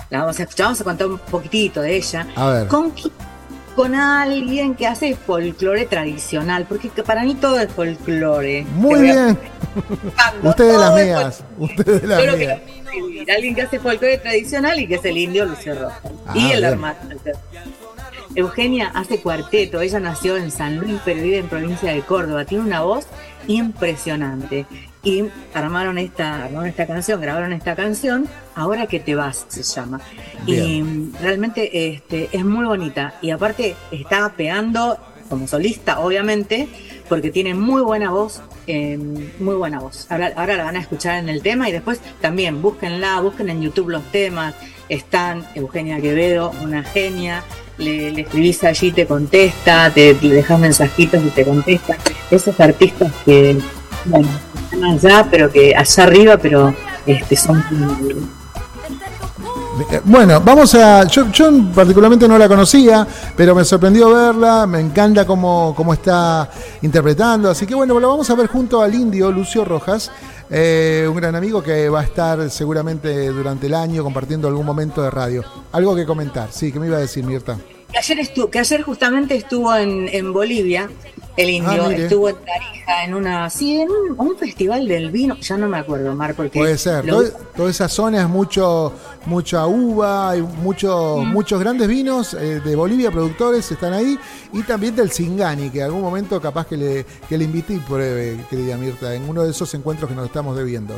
La 0.10 0.19
vamos 0.19 0.39
a 0.39 0.43
escuchar, 0.43 0.65
vamos 0.65 0.81
a 0.81 0.83
contar 0.83 1.07
un 1.07 1.17
poquitito 1.17 1.81
de 1.81 1.95
ella. 1.95 2.27
A 2.36 2.50
ver. 2.50 2.67
Con, 2.67 2.93
con 3.75 3.95
alguien 3.95 4.75
que 4.75 4.86
hace 4.88 5.15
folclore 5.15 5.86
tradicional, 5.86 6.65
porque 6.67 6.89
para 7.03 7.24
mí 7.24 7.36
todo 7.36 7.60
es 7.60 7.72
folclore. 7.72 8.65
Muy 8.75 9.01
bien. 9.01 9.38
Ustedes 10.43 10.77
las 10.77 10.95
mías. 10.95 11.43
Ustedes 11.57 12.03
las 12.03 12.38
mías. 12.38 12.62
alguien 13.36 13.55
que 13.55 13.62
hace 13.63 13.79
folclore 13.79 14.17
tradicional 14.19 14.79
y 14.79 14.88
que 14.88 14.95
es 14.95 15.05
el 15.05 15.17
indio 15.17 15.45
Lucio 15.45 15.74
Rojas. 15.75 16.01
Ah, 16.27 16.33
y 16.38 16.51
el 16.51 16.63
hermano. 16.63 16.98
Eugenia 18.36 18.91
hace 18.95 19.22
cuarteto, 19.22 19.79
ella 19.81 20.00
nació 20.00 20.38
en 20.38 20.50
San 20.50 20.77
Luis, 20.77 21.00
pero 21.05 21.22
vive 21.22 21.38
en 21.38 21.48
provincia 21.48 21.93
de 21.93 22.01
Córdoba. 22.01 22.45
Tiene 22.45 22.63
una 22.63 22.81
voz 22.81 23.05
impresionante. 23.48 24.65
Y 25.03 25.25
armaron 25.53 25.98
esta, 25.98 26.45
armaron 26.45 26.67
esta 26.67 26.88
canción, 26.88 27.19
grabaron 27.19 27.51
esta 27.51 27.75
canción, 27.75 28.29
Ahora 28.55 28.86
que 28.86 29.00
te 29.00 29.15
vas, 29.15 29.45
se 29.48 29.63
llama. 29.63 30.00
Y 30.45 30.83
realmente 31.19 31.89
este, 31.89 32.29
es 32.31 32.46
muy 32.46 32.66
bonita. 32.66 33.16
Y 33.22 33.31
aparte 33.31 33.75
está 33.92 34.31
pegando 34.37 34.98
como 35.27 35.48
solista, 35.48 36.00
obviamente, 36.00 36.68
porque 37.09 37.31
tiene 37.31 37.55
muy 37.55 37.81
buena 37.81 38.11
voz, 38.11 38.42
eh, 38.68 38.98
muy 39.39 39.55
buena 39.55 39.79
voz. 39.79 40.05
Ahora, 40.09 40.33
ahora 40.35 40.57
la 40.57 40.66
van 40.66 40.75
a 40.75 40.79
escuchar 40.79 41.18
en 41.18 41.29
el 41.29 41.42
tema 41.42 41.68
y 41.68 41.72
después 41.72 42.00
también 42.22 42.61
búsquenla, 42.61 43.20
busquen 43.22 43.50
en 43.50 43.61
YouTube 43.61 43.89
los 43.89 44.03
temas. 44.11 44.53
Están 44.89 45.48
Eugenia 45.55 46.00
Quevedo, 46.00 46.51
una 46.61 46.83
genia, 46.83 47.44
le, 47.77 48.09
escribís 48.22 48.63
allí, 48.63 48.92
te 48.92 49.07
contesta, 49.07 49.92
te, 49.92 50.13
le 50.22 50.35
dejas 50.35 50.59
mensajitos 50.59 51.24
y 51.25 51.29
te 51.29 51.44
contesta. 51.44 51.98
Esos 52.29 52.59
artistas 52.59 53.11
que, 53.25 53.57
bueno, 54.05 54.27
allá, 54.83 55.27
pero 55.29 55.51
que 55.51 55.75
allá 55.75 56.03
arriba, 56.03 56.37
pero 56.37 56.74
este, 57.05 57.35
son 57.35 57.63
eh, 59.91 60.01
bueno, 60.03 60.39
vamos 60.39 60.75
a. 60.75 61.05
Yo, 61.05 61.25
particularmente 61.74 62.27
no 62.27 62.37
la 62.37 62.48
conocía, 62.48 63.07
pero 63.35 63.55
me 63.55 63.65
sorprendió 63.65 64.13
verla. 64.13 64.67
Me 64.67 64.79
encanta 64.79 65.25
cómo, 65.25 65.74
cómo 65.75 65.93
está 65.93 66.50
interpretando. 66.81 67.50
Así 67.50 67.65
que 67.65 67.74
bueno, 67.74 68.00
lo 68.00 68.09
vamos 68.09 68.29
a 68.29 68.35
ver 68.35 68.48
junto 68.48 68.81
al 68.81 68.93
indio 68.93 69.31
Lucio 69.31 69.65
Rojas, 69.65 70.11
eh, 70.50 71.05
un 71.09 71.15
gran 71.15 71.35
amigo 71.35 71.63
que 71.63 71.89
va 71.89 72.01
a 72.01 72.03
estar 72.03 72.50
seguramente 72.50 73.29
durante 73.29 73.67
el 73.67 73.74
año 73.74 74.03
compartiendo 74.03 74.48
algún 74.48 74.65
momento 74.65 75.01
de 75.01 75.09
radio. 75.09 75.43
Algo 75.72 75.96
que 75.96 76.05
comentar, 76.05 76.50
sí, 76.51 76.72
que 76.72 76.79
me 76.79 76.87
iba 76.87 76.98
a 76.98 77.01
decir 77.01 77.25
Mirta. 77.25 77.57
Que 77.94 78.00
ayer, 78.00 78.20
estuvo, 78.20 78.50
que 78.50 78.60
ayer 78.60 78.82
justamente 78.82 79.36
estuvo 79.36 79.74
en, 79.75 80.10
en 80.10 80.34
Bolivia 80.34 80.90
el 81.36 81.50
indio 81.50 81.86
ah, 81.86 81.94
estuvo 81.94 82.29
en 82.29 82.36
Tarija 82.36 83.06
en 83.06 83.14
una, 83.16 83.50
sí, 83.50 83.82
en 83.82 83.90
un, 83.90 84.38
festival 84.38 84.88
del 84.88 85.10
vino, 85.10 85.36
ya 85.38 85.58
no 85.58 85.68
me 85.68 85.77
acuerdo, 85.77 86.14
Mar, 86.16 86.36
porque 86.36 86.60
puede 86.60 86.77
ser. 86.77 87.06
toda 87.56 87.70
esa 87.70 87.88
zona 87.88 88.22
es 88.22 88.29
mucho, 88.29 88.94
mucha 89.25 89.66
uva, 89.66 90.32
hay 90.32 90.42
muchos, 90.42 91.25
muchos 91.25 91.60
grandes 91.60 91.88
vinos 91.88 92.34
eh, 92.36 92.60
de 92.60 92.75
Bolivia, 92.75 93.10
productores 93.10 93.72
están 93.72 93.94
ahí 93.94 94.18
y 94.51 94.62
también 94.64 94.96
del 94.96 95.12
Singani, 95.12 95.70
que 95.70 95.79
en 95.79 95.86
algún 95.86 96.01
momento 96.01 96.40
capaz 96.40 96.68
que 96.68 96.77
le, 96.77 97.06
que 97.27 97.38
le 97.38 97.46
invité 97.46 97.74
y 97.74 97.79
pruebe, 97.79 98.38
querida 98.50 98.77
Mirta, 98.77 99.14
en 99.16 99.27
uno 99.27 99.44
de 99.44 99.51
esos 99.51 99.74
encuentros 99.74 100.10
que 100.10 100.16
nos 100.16 100.25
estamos 100.25 100.56
debiendo. 100.56 100.94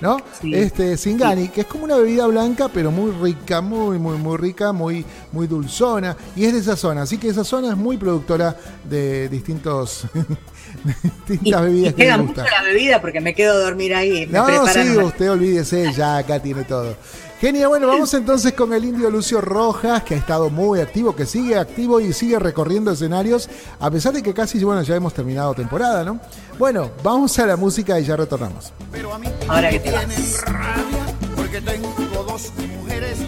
¿No? 0.00 0.18
Este 0.42 0.96
Singani, 0.96 1.48
que 1.48 1.62
es 1.62 1.66
como 1.66 1.84
una 1.84 1.96
bebida 1.96 2.26
blanca, 2.26 2.68
pero 2.68 2.90
muy 2.90 3.10
rica, 3.12 3.60
muy, 3.60 3.98
muy, 3.98 4.16
muy 4.16 4.36
rica, 4.36 4.72
muy, 4.72 5.04
muy 5.32 5.46
dulzona, 5.46 6.16
y 6.36 6.44
es 6.44 6.52
de 6.52 6.60
esa 6.60 6.76
zona, 6.76 7.02
así 7.02 7.18
que 7.18 7.28
esa 7.28 7.44
zona 7.44 7.70
es 7.70 7.76
muy 7.76 7.96
productora 7.96 8.56
de 8.88 9.28
distintos 9.28 10.06
distintas 11.28 11.62
bebidas 11.62 11.94
que 11.94 12.06
me 12.06 12.18
gusta. 12.18 12.42
mucho 12.42 12.54
la 12.54 12.62
bebida 12.62 13.00
porque 13.00 13.20
me 13.20 13.34
quedo 13.34 13.52
a 13.52 13.58
dormir 13.58 13.94
ahí. 13.94 14.26
no, 14.26 14.48
no, 14.48 14.66
sí, 14.66 14.96
usted 14.98 15.30
olvídese, 15.30 15.92
ya 15.92 16.18
acá 16.18 16.40
tiene 16.40 16.64
todo. 16.64 16.96
Genial, 17.40 17.68
bueno, 17.68 17.88
vamos 17.88 18.14
entonces 18.14 18.52
con 18.52 18.72
el 18.72 18.84
indio 18.84 19.10
Lucio 19.10 19.40
Rojas, 19.40 20.02
que 20.02 20.14
ha 20.14 20.18
estado 20.18 20.50
muy 20.50 20.80
activo, 20.80 21.14
que 21.14 21.26
sigue 21.26 21.58
activo 21.58 22.00
y 22.00 22.12
sigue 22.12 22.38
recorriendo 22.38 22.92
escenarios, 22.92 23.50
a 23.80 23.90
pesar 23.90 24.14
de 24.14 24.22
que 24.22 24.32
casi, 24.32 24.62
bueno, 24.64 24.82
ya 24.82 24.94
hemos 24.96 25.12
terminado 25.12 25.52
temporada, 25.52 26.04
¿no? 26.04 26.20
Bueno, 26.58 26.90
vamos 27.02 27.38
a 27.38 27.46
la 27.46 27.56
música 27.56 27.98
y 27.98 28.04
ya 28.04 28.16
retornamos. 28.16 28.72
Pero 28.92 29.12
a 29.12 29.18
mí 29.18 29.28
Ahora 29.48 29.68
que 29.70 29.80
te 29.80 29.90
rabia 29.90 31.14
porque 31.36 31.60
tengo 31.60 31.92
dos 32.26 32.52
mujeres 32.78 33.18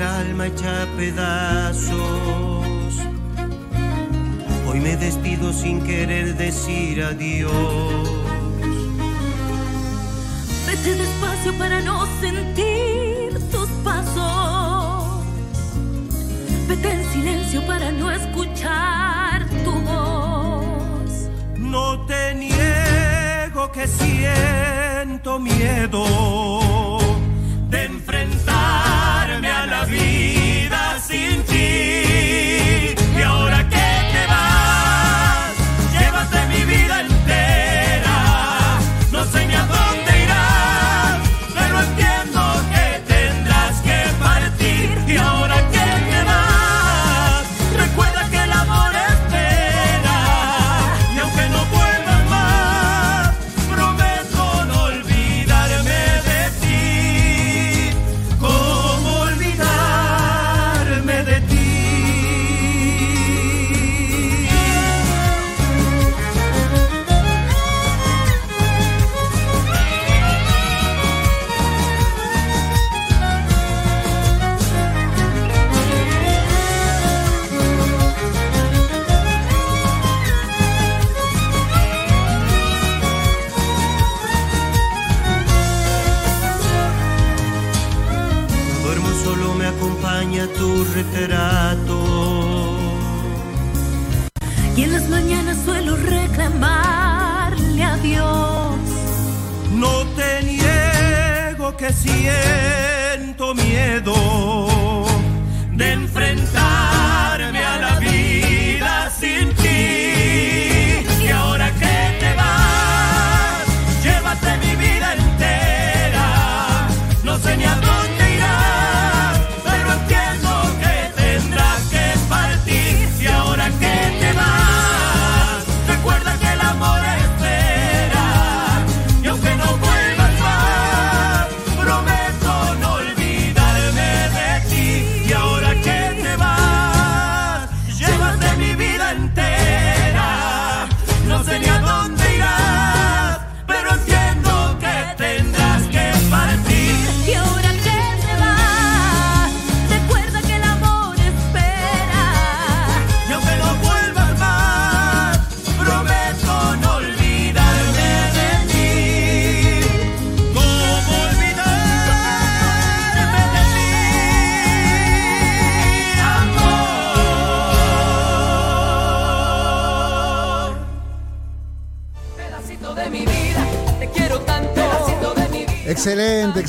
el 0.00 0.06
alma 0.06 0.46
hecha 0.46 0.86
pedazos. 0.96 1.98
Hoy 4.66 4.80
me 4.80 4.96
despido 4.96 5.52
sin 5.52 5.82
querer 5.82 6.36
decir 6.36 7.02
adiós. 7.02 8.08
Vete 10.66 10.94
despacio 10.94 11.52
para 11.58 11.80
no 11.82 12.06
sentir 12.20 13.38
tus 13.50 13.68
pasos. 13.84 15.24
Vete 16.68 16.92
en 16.92 17.12
silencio 17.12 17.66
para 17.66 17.90
no 17.92 18.10
escuchar 18.10 19.46
tu 19.64 19.72
voz. 19.72 21.28
No 21.56 22.06
te 22.06 22.34
niego 22.34 23.70
que 23.72 23.86
siento 23.86 25.38
miedo 25.38 26.69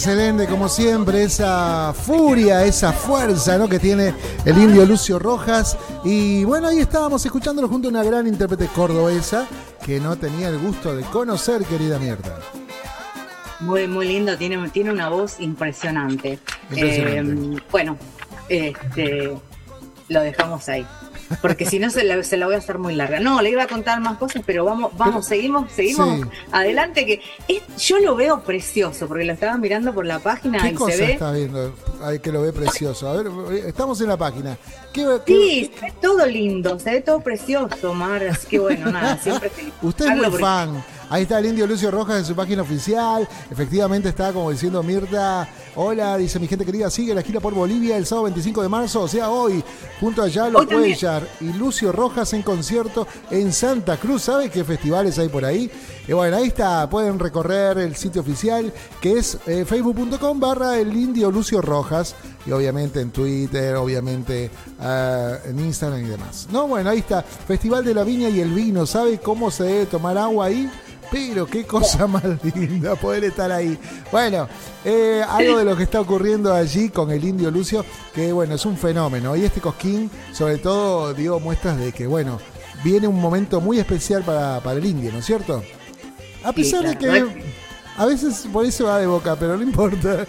Excelente, 0.03 0.47
como 0.47 0.67
siempre, 0.67 1.21
esa 1.21 1.93
furia, 1.93 2.65
esa 2.65 2.91
fuerza 2.91 3.59
¿no? 3.59 3.69
que 3.69 3.77
tiene 3.77 4.15
el 4.45 4.57
indio 4.57 4.83
Lucio 4.83 5.19
Rojas. 5.19 5.77
Y 6.03 6.43
bueno, 6.43 6.69
ahí 6.69 6.79
estábamos 6.79 7.23
escuchándolo 7.23 7.67
junto 7.67 7.87
a 7.87 7.91
una 7.91 8.03
gran 8.03 8.25
intérprete 8.25 8.65
cordobesa 8.65 9.47
que 9.85 9.99
no 9.99 10.15
tenía 10.15 10.49
el 10.49 10.57
gusto 10.57 10.95
de 10.95 11.03
conocer, 11.03 11.63
querida 11.65 11.99
mierda. 11.99 12.39
Muy, 13.59 13.87
muy 13.87 14.07
lindo, 14.07 14.35
tiene, 14.39 14.67
tiene 14.69 14.91
una 14.91 15.07
voz 15.07 15.39
impresionante. 15.39 16.39
Eh, 16.71 17.59
bueno, 17.69 17.95
este, 18.49 19.37
lo 20.07 20.21
dejamos 20.21 20.67
ahí 20.67 20.83
porque 21.41 21.65
si 21.65 21.79
no 21.79 21.89
se 21.89 22.03
la, 22.03 22.21
se 22.23 22.37
la, 22.37 22.45
voy 22.45 22.55
a 22.55 22.57
hacer 22.57 22.77
muy 22.77 22.95
larga. 22.95 23.19
No, 23.19 23.41
le 23.41 23.49
iba 23.49 23.63
a 23.63 23.67
contar 23.67 23.99
más 23.99 24.17
cosas, 24.17 24.43
pero 24.45 24.65
vamos, 24.65 24.91
vamos, 24.97 25.25
seguimos, 25.25 25.71
seguimos 25.71 26.27
adelante 26.51 27.05
que 27.05 27.21
yo 27.77 27.99
lo 27.99 28.15
veo 28.15 28.41
precioso, 28.41 29.07
porque 29.07 29.25
lo 29.25 29.33
estaba 29.33 29.57
mirando 29.57 29.93
por 29.93 30.05
la 30.05 30.19
página 30.19 30.57
y 30.69 30.77
se 30.77 30.97
ve. 30.97 31.11
está 31.13 31.31
viendo? 31.31 31.73
Ay, 32.01 32.19
que 32.19 32.31
lo 32.31 32.41
ve 32.41 32.53
precioso. 32.53 33.09
A 33.09 33.21
ver, 33.21 33.31
estamos 33.65 34.01
en 34.01 34.07
la 34.07 34.17
página. 34.17 34.57
Sí, 34.93 35.71
se 35.73 35.85
ve 35.85 35.93
todo 36.01 36.25
lindo, 36.25 36.79
se 36.79 36.91
ve 36.91 37.01
todo 37.01 37.21
precioso, 37.21 37.93
Mar, 37.93 38.23
así 38.27 38.47
que 38.47 38.59
bueno, 38.59 38.91
nada, 38.91 39.17
siempre 39.17 39.49
feliz. 39.49 39.73
Usted 39.81 40.05
es 40.05 40.15
muy 40.15 40.39
fan. 40.39 40.83
Ahí 41.11 41.23
está 41.23 41.39
el 41.39 41.45
indio 41.47 41.67
Lucio 41.67 41.91
Rojas 41.91 42.19
en 42.19 42.25
su 42.25 42.33
página 42.33 42.61
oficial. 42.61 43.27
Efectivamente 43.51 44.07
está 44.07 44.31
como 44.31 44.49
diciendo 44.49 44.81
Mirta. 44.81 45.45
Hola, 45.75 46.15
dice 46.15 46.39
mi 46.39 46.47
gente 46.47 46.63
querida, 46.63 46.89
sigue 46.89 47.13
la 47.13 47.21
gira 47.21 47.41
por 47.41 47.53
Bolivia 47.53 47.97
el 47.97 48.05
sábado 48.05 48.23
25 48.25 48.61
de 48.61 48.69
marzo, 48.69 49.01
o 49.01 49.07
sea, 49.09 49.29
hoy, 49.29 49.61
junto 49.99 50.21
a 50.23 50.29
Yalo 50.29 50.65
Cuellar 50.65 51.27
y 51.41 51.51
Lucio 51.51 51.91
Rojas 51.91 52.31
en 52.31 52.43
concierto 52.43 53.05
en 53.29 53.51
Santa 53.51 53.97
Cruz. 53.97 54.21
¿Sabe 54.21 54.49
qué 54.49 54.63
festivales 54.63 55.19
hay 55.19 55.27
por 55.27 55.43
ahí? 55.43 55.69
Y 56.11 56.13
bueno, 56.13 56.35
ahí 56.35 56.47
está, 56.47 56.89
pueden 56.89 57.17
recorrer 57.19 57.77
el 57.77 57.95
sitio 57.95 58.19
oficial 58.19 58.73
que 58.99 59.13
es 59.13 59.37
eh, 59.47 59.63
facebook.com 59.63 60.41
barra 60.41 60.77
el 60.77 60.93
indio 60.93 61.31
Lucio 61.31 61.61
Rojas 61.61 62.17
y 62.45 62.51
obviamente 62.51 62.99
en 62.99 63.11
Twitter, 63.11 63.77
obviamente 63.77 64.51
eh, 64.81 65.37
en 65.45 65.57
Instagram 65.61 66.03
y 66.03 66.09
demás. 66.09 66.49
No, 66.51 66.67
bueno, 66.67 66.89
ahí 66.89 66.99
está, 66.99 67.21
Festival 67.21 67.85
de 67.85 67.93
la 67.93 68.03
Viña 68.03 68.27
y 68.27 68.41
el 68.41 68.49
Vino. 68.49 68.85
¿Sabe 68.85 69.19
cómo 69.19 69.49
se 69.51 69.63
debe 69.63 69.85
tomar 69.85 70.17
agua 70.17 70.47
ahí? 70.47 70.69
Pero 71.09 71.45
qué 71.45 71.63
cosa 71.65 72.07
más 72.07 72.25
linda 72.55 72.95
poder 72.95 73.23
estar 73.23 73.49
ahí. 73.49 73.79
Bueno, 74.11 74.49
eh, 74.83 75.23
algo 75.25 75.59
de 75.59 75.63
lo 75.63 75.77
que 75.77 75.83
está 75.83 76.01
ocurriendo 76.01 76.53
allí 76.53 76.89
con 76.89 77.09
el 77.09 77.23
indio 77.23 77.49
Lucio, 77.49 77.85
que 78.13 78.33
bueno, 78.33 78.55
es 78.55 78.65
un 78.65 78.75
fenómeno. 78.75 79.33
Y 79.37 79.45
este 79.45 79.61
Cosquín, 79.61 80.11
sobre 80.33 80.57
todo, 80.57 81.13
dio 81.13 81.39
muestras 81.39 81.77
de 81.77 81.93
que, 81.93 82.05
bueno, 82.05 82.37
viene 82.83 83.07
un 83.07 83.21
momento 83.21 83.61
muy 83.61 83.79
especial 83.79 84.23
para, 84.23 84.59
el 84.73 84.85
indio, 84.85 85.09
¿no 85.11 85.19
es 85.19 85.25
cierto? 85.25 85.63
A 86.43 86.53
pesar 86.53 86.83
de 86.83 86.97
que 86.97 87.51
a 87.97 88.05
veces 88.05 88.47
por 88.51 88.65
eso 88.65 88.85
va 88.85 88.99
de 88.99 89.05
boca, 89.05 89.35
pero 89.35 89.57
no 89.57 89.63
importa. 89.63 90.25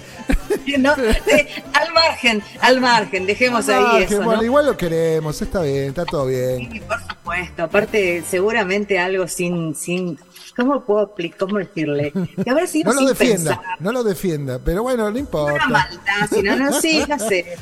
al 1.72 1.92
margen, 1.94 2.42
al 2.61 2.81
margen, 2.81 3.27
dejemos 3.27 3.68
ahí 3.68 4.03
eso. 4.03 4.22
Bueno, 4.22 4.42
igual 4.42 4.66
lo 4.66 4.77
queremos, 4.77 5.40
está 5.40 5.62
bien, 5.62 5.88
está 5.88 6.05
todo 6.05 6.27
bien. 6.27 6.70
Sí, 6.70 6.81
por 6.81 7.01
supuesto. 7.01 7.62
Aparte, 7.62 8.25
seguramente 8.29 8.98
algo 8.98 9.29
sin, 9.29 9.75
sin 9.75 10.18
¿Cómo 10.56 10.82
puedo? 10.82 11.14
¿Cómo 11.38 11.58
decirle? 11.58 12.12
Que 12.44 12.50
a 12.50 12.54
ver 12.54 12.68
si 12.68 12.82
no 12.84 12.92
lo 12.92 13.06
defienda, 13.06 13.60
no 13.80 13.92
lo 13.92 14.02
defienda, 14.02 14.58
pero 14.62 14.82
bueno, 14.82 15.10
no 15.10 15.18
importa. 15.18 15.66
Una 15.66 15.88
si 16.28 16.42
no, 16.42 16.56
no, 16.56 16.72
sí, 16.80 17.02
ya 17.08 17.18
sé. 17.18 17.56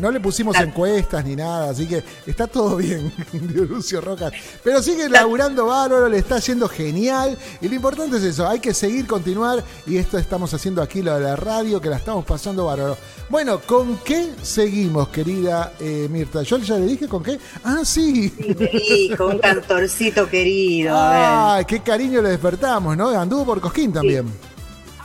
no, 0.00 0.10
le, 0.10 0.20
pusimos 0.20 0.56
encuestas 0.58 1.24
ni 1.24 1.36
nada, 1.36 1.70
así 1.70 1.86
que 1.86 2.02
está 2.26 2.46
todo 2.46 2.76
bien, 2.76 3.12
Lucio 3.68 4.00
Rojas. 4.00 4.32
Pero 4.62 4.82
sigue 4.82 5.08
laburando 5.08 5.66
bárbaro, 5.66 6.08
le 6.08 6.18
está 6.18 6.36
haciendo 6.36 6.68
genial. 6.68 7.38
Y 7.60 7.68
lo 7.68 7.74
importante 7.74 8.18
es 8.18 8.22
eso, 8.24 8.46
hay 8.46 8.60
que 8.60 8.74
seguir, 8.74 9.06
continuar. 9.06 9.64
Y 9.86 9.96
esto 9.96 10.18
estamos 10.18 10.52
haciendo 10.52 10.82
aquí, 10.82 11.02
lo 11.02 11.14
de 11.14 11.20
la 11.20 11.36
radio, 11.36 11.80
que 11.80 11.88
la 11.88 11.96
estamos 11.96 12.24
pasando 12.24 12.66
bárbaro. 12.66 12.96
Bueno, 13.28 13.60
¿con 13.60 13.96
qué 14.04 14.30
seguimos, 14.42 15.08
querida 15.08 15.72
eh, 15.80 16.06
Mirta? 16.10 16.42
Yo 16.42 16.58
ya 16.58 16.76
le 16.76 16.84
dije 16.84 17.08
con 17.08 17.22
qué. 17.22 17.38
Ah, 17.64 17.80
sí. 17.82 18.28
Sí, 18.28 19.10
con 19.16 19.36
un 19.36 19.38
cantorcito 19.38 20.28
querido. 20.28 20.94
Ay, 20.94 21.61
qué 21.64 21.80
cariño 21.80 22.22
le 22.22 22.30
despertamos, 22.30 22.96
¿no? 22.96 23.08
Anduvo 23.08 23.44
por 23.44 23.60
Cosquín 23.60 23.92
también. 23.92 24.26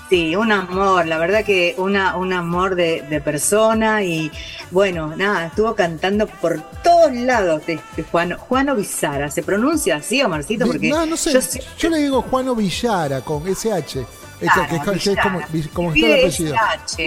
Sí. 0.10 0.36
un 0.36 0.52
amor, 0.52 1.06
la 1.06 1.18
verdad 1.18 1.44
que 1.44 1.76
una, 1.78 2.16
un 2.16 2.32
amor 2.32 2.76
de, 2.76 3.22
persona 3.24 4.04
y 4.04 4.32
bueno, 4.72 5.16
nada, 5.16 5.48
estuvo 5.48 5.76
cantando 5.76 6.28
por 6.28 6.62
todos 6.84 7.14
lados 7.14 7.66
de, 7.66 7.80
Juan, 8.12 8.38
Juano 8.38 8.76
Vizara. 8.76 9.30
¿Se 9.30 9.44
pronuncia 9.44 9.98
así, 9.98 10.22
Omarcito? 10.22 10.66
Porque 10.66 10.90
no, 10.90 11.06
no 11.06 11.18
sé, 11.18 11.34
yo, 11.34 11.40
yo 11.78 11.90
le 11.90 11.98
digo 12.00 12.22
Juano 12.22 12.56
Villara 12.56 13.22
con 13.22 13.44
SH. 13.48 14.06
Es, 14.40 14.52
es 14.52 15.18
como, 15.20 15.42
como 15.74 15.94
está 15.94 16.06
el 16.06 16.20
apellido. 16.20 16.56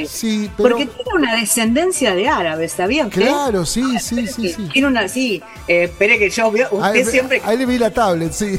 Sí, 0.08 0.50
Porque 0.56 0.86
tiene 0.86 1.10
una 1.14 1.36
descendencia 1.36 2.14
de 2.14 2.28
árabes, 2.28 2.72
¿sabían? 2.72 3.08
Claro, 3.08 3.64
sí, 3.64 3.84
sí, 4.00 4.26
sí, 4.26 4.48
sí. 4.48 4.68
Tiene 4.72 4.88
una, 4.88 5.06
sí, 5.06 5.40
eh, 5.68 5.84
espere 5.84 6.18
que 6.18 6.28
yo 6.28 6.50
veo, 6.50 6.68
usted 6.72 6.88
ahí, 6.88 7.04
siempre... 7.04 7.40
Ahí 7.44 7.56
le 7.56 7.66
vi 7.66 7.78
la 7.78 7.90
tablet, 7.90 8.32
sí. 8.32 8.58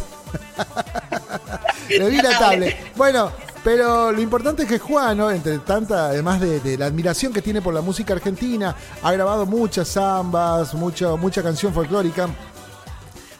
Le 1.90 2.10
vi 2.10 2.18
la 2.22 2.38
tablet. 2.38 2.96
Bueno, 2.96 3.32
pero 3.64 4.12
lo 4.12 4.22
importante 4.22 4.64
es 4.64 4.70
que 4.70 4.80
Juan, 4.80 5.20
entre 5.32 5.60
tanta, 5.60 6.08
además 6.08 6.40
de, 6.40 6.78
la 6.78 6.88
admiración 6.88 7.32
que 7.32 7.42
tiene 7.42 7.62
por 7.62 7.74
la 7.74 7.82
música 7.82 8.14
argentina, 8.14 8.76
ha 9.04 9.12
grabado 9.12 9.46
muchas 9.46 9.88
zambas, 9.88 10.74
mucha, 10.74 11.16
mucha 11.16 11.44
canción 11.44 11.74
folclórica 11.74 12.30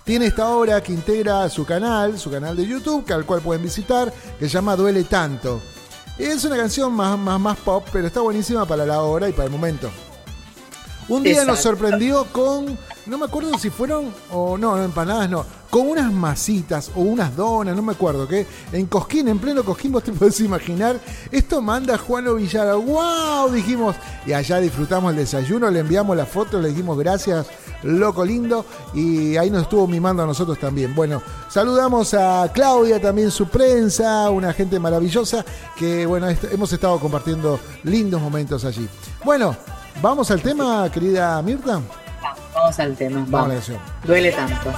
tiene 0.04 0.26
esta 0.26 0.50
obra 0.50 0.82
que 0.82 0.92
integra 0.92 1.48
su 1.48 1.66
canal, 1.66 2.18
su 2.18 2.32
canal 2.32 2.56
de 2.58 2.66
YouTube, 2.66 3.06
que 3.06 3.14
al 3.14 3.26
cual 3.26 3.42
pueden 3.42 3.64
visitar, 3.64 4.12
que 4.40 4.46
se 4.46 4.52
llama 4.52 4.76
Duele 4.76 5.04
Tanto. 5.04 5.62
Es 6.18 6.44
una 6.44 6.58
canción 6.58 6.92
más, 6.94 7.18
más, 7.18 7.40
más 7.40 7.58
pop, 7.60 7.88
pero 7.94 8.08
está 8.08 8.20
buenísima 8.20 8.66
para 8.66 8.86
la 8.86 9.02
hora 9.02 9.30
y 9.30 9.32
para 9.32 9.46
el 9.46 9.52
momento. 9.52 9.90
Un 11.12 11.24
día 11.24 11.44
nos 11.44 11.60
sorprendió 11.60 12.24
con, 12.32 12.78
no 13.06 13.18
me 13.18 13.26
acuerdo 13.26 13.58
si 13.58 13.70
fueron, 13.70 14.14
o 14.32 14.58
no, 14.58 14.82
empanadas 14.82 15.30
no, 15.30 15.46
con 15.70 15.90
unas 15.90 16.10
masitas 16.10 16.90
o 16.96 17.02
unas 17.02 17.36
donas, 17.36 17.76
no 17.76 17.82
me 17.82 17.92
acuerdo 17.92 18.26
qué, 18.26 18.48
en 18.72 18.86
Cosquín, 18.86 19.28
en 19.28 19.38
pleno 19.38 19.62
Cosquín, 19.66 19.92
vos 19.92 20.06
te 20.06 20.14
podés 20.14 20.40
imaginar, 20.40 20.98
esto 21.30 21.62
manda 21.62 21.98
Juan 21.98 22.34
Villara, 22.38 22.76
wow, 22.76 23.52
dijimos, 23.52 23.98
y 24.26 24.32
allá 24.32 24.62
disfrutamos 24.62 25.12
el 25.12 25.18
desayuno, 25.18 25.70
le 25.70 25.80
enviamos 25.80 26.16
la 26.16 26.26
foto, 26.26 26.62
le 26.62 26.70
dijimos 26.70 26.98
gracias, 26.98 27.46
loco 27.84 28.24
lindo, 28.24 28.66
y 28.94 29.36
ahí 29.36 29.50
nos 29.50 29.64
estuvo 29.64 29.88
mimando 29.88 30.24
a 30.24 30.26
nosotros 30.26 30.58
también. 30.60 30.96
Bueno, 30.96 31.22
saludamos 31.50 32.14
a 32.14 32.50
Claudia, 32.54 33.02
también 33.02 33.32
su 33.32 33.50
prensa, 33.50 34.30
una 34.30 34.54
gente 34.54 34.80
maravillosa, 34.80 35.44
que 35.76 36.06
bueno, 36.06 36.30
hemos 36.30 36.72
estado 36.72 36.98
compartiendo 37.02 37.60
lindos 37.84 38.22
momentos 38.22 38.64
allí. 38.64 38.88
Bueno, 39.26 39.58
vamos 40.02 40.32
al 40.32 40.42
tema, 40.42 40.90
querida 40.92 41.42
Mirta. 41.42 41.82
Vamos 42.54 42.80
al 42.80 42.96
tema. 42.96 43.26
Vamos. 43.28 43.72
Duele 44.04 44.32
tanto. 44.32 44.74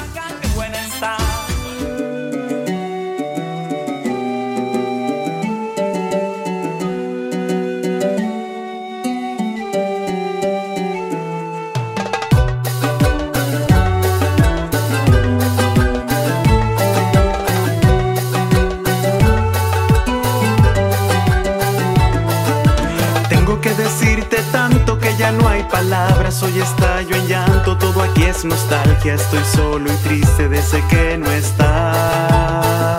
Palabras, 25.83 26.41
hoy 26.43 26.59
estallo 26.59 27.15
en 27.15 27.27
llanto, 27.27 27.77
todo 27.77 28.01
aquí 28.01 28.23
es 28.23 28.45
nostalgia, 28.45 29.15
estoy 29.15 29.43
solo 29.43 29.91
y 29.91 29.95
triste 29.97 30.47
desde 30.47 30.85
que 30.87 31.17
no 31.17 31.29
estás. 31.31 32.97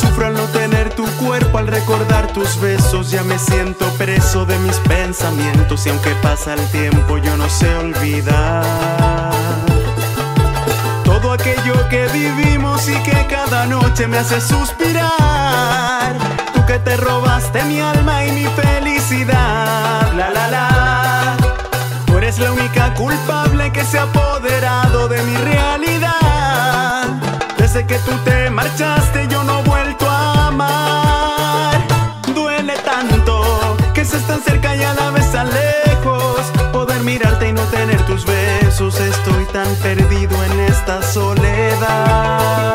Sufro 0.00 0.26
al 0.26 0.34
no 0.34 0.44
tener 0.46 0.94
tu 0.94 1.06
cuerpo, 1.16 1.58
al 1.58 1.66
recordar 1.66 2.32
tus 2.32 2.60
besos, 2.60 3.10
ya 3.10 3.22
me 3.22 3.38
siento 3.38 3.86
preso 3.98 4.44
de 4.44 4.58
mis 4.58 4.76
pensamientos 4.76 5.86
y 5.86 5.90
aunque 5.90 6.10
pasa 6.22 6.54
el 6.54 6.66
tiempo 6.70 7.18
yo 7.18 7.36
no 7.36 7.48
sé 7.48 7.74
olvidar. 7.76 9.30
vivimos 12.12 12.88
y 12.88 12.94
que 13.02 13.26
cada 13.28 13.66
noche 13.66 14.06
me 14.06 14.18
hace 14.18 14.40
suspirar. 14.40 16.16
Tú 16.54 16.64
que 16.66 16.78
te 16.78 16.96
robaste 16.96 17.62
mi 17.64 17.80
alma 17.80 18.24
y 18.26 18.32
mi 18.32 18.44
felicidad. 18.44 18.79
La 22.40 22.52
única 22.52 22.94
culpable 22.94 23.70
que 23.70 23.84
se 23.84 23.98
ha 23.98 24.04
apoderado 24.04 25.08
de 25.08 25.22
mi 25.22 25.36
realidad. 25.36 27.08
Desde 27.58 27.86
que 27.86 27.98
tú 27.98 28.12
te 28.24 28.48
marchaste 28.50 29.28
yo 29.28 29.44
no 29.44 29.60
he 29.60 29.62
vuelto 29.64 30.08
a 30.08 30.46
amar. 30.46 31.80
Duele 32.34 32.74
tanto 32.78 33.76
que 33.92 34.04
se 34.04 34.18
tan 34.20 34.40
cerca 34.42 34.74
y 34.74 34.82
a 34.82 34.94
la 34.94 35.10
vez 35.10 35.30
tan 35.30 35.48
lejos. 35.50 36.40
Poder 36.72 37.00
mirarte 37.02 37.48
y 37.48 37.52
no 37.52 37.62
tener 37.64 38.00
tus 38.06 38.24
besos. 38.24 38.98
Estoy 38.98 39.44
tan 39.52 39.74
perdido 39.76 40.42
en 40.44 40.60
esta 40.60 41.02
soledad. 41.02 42.72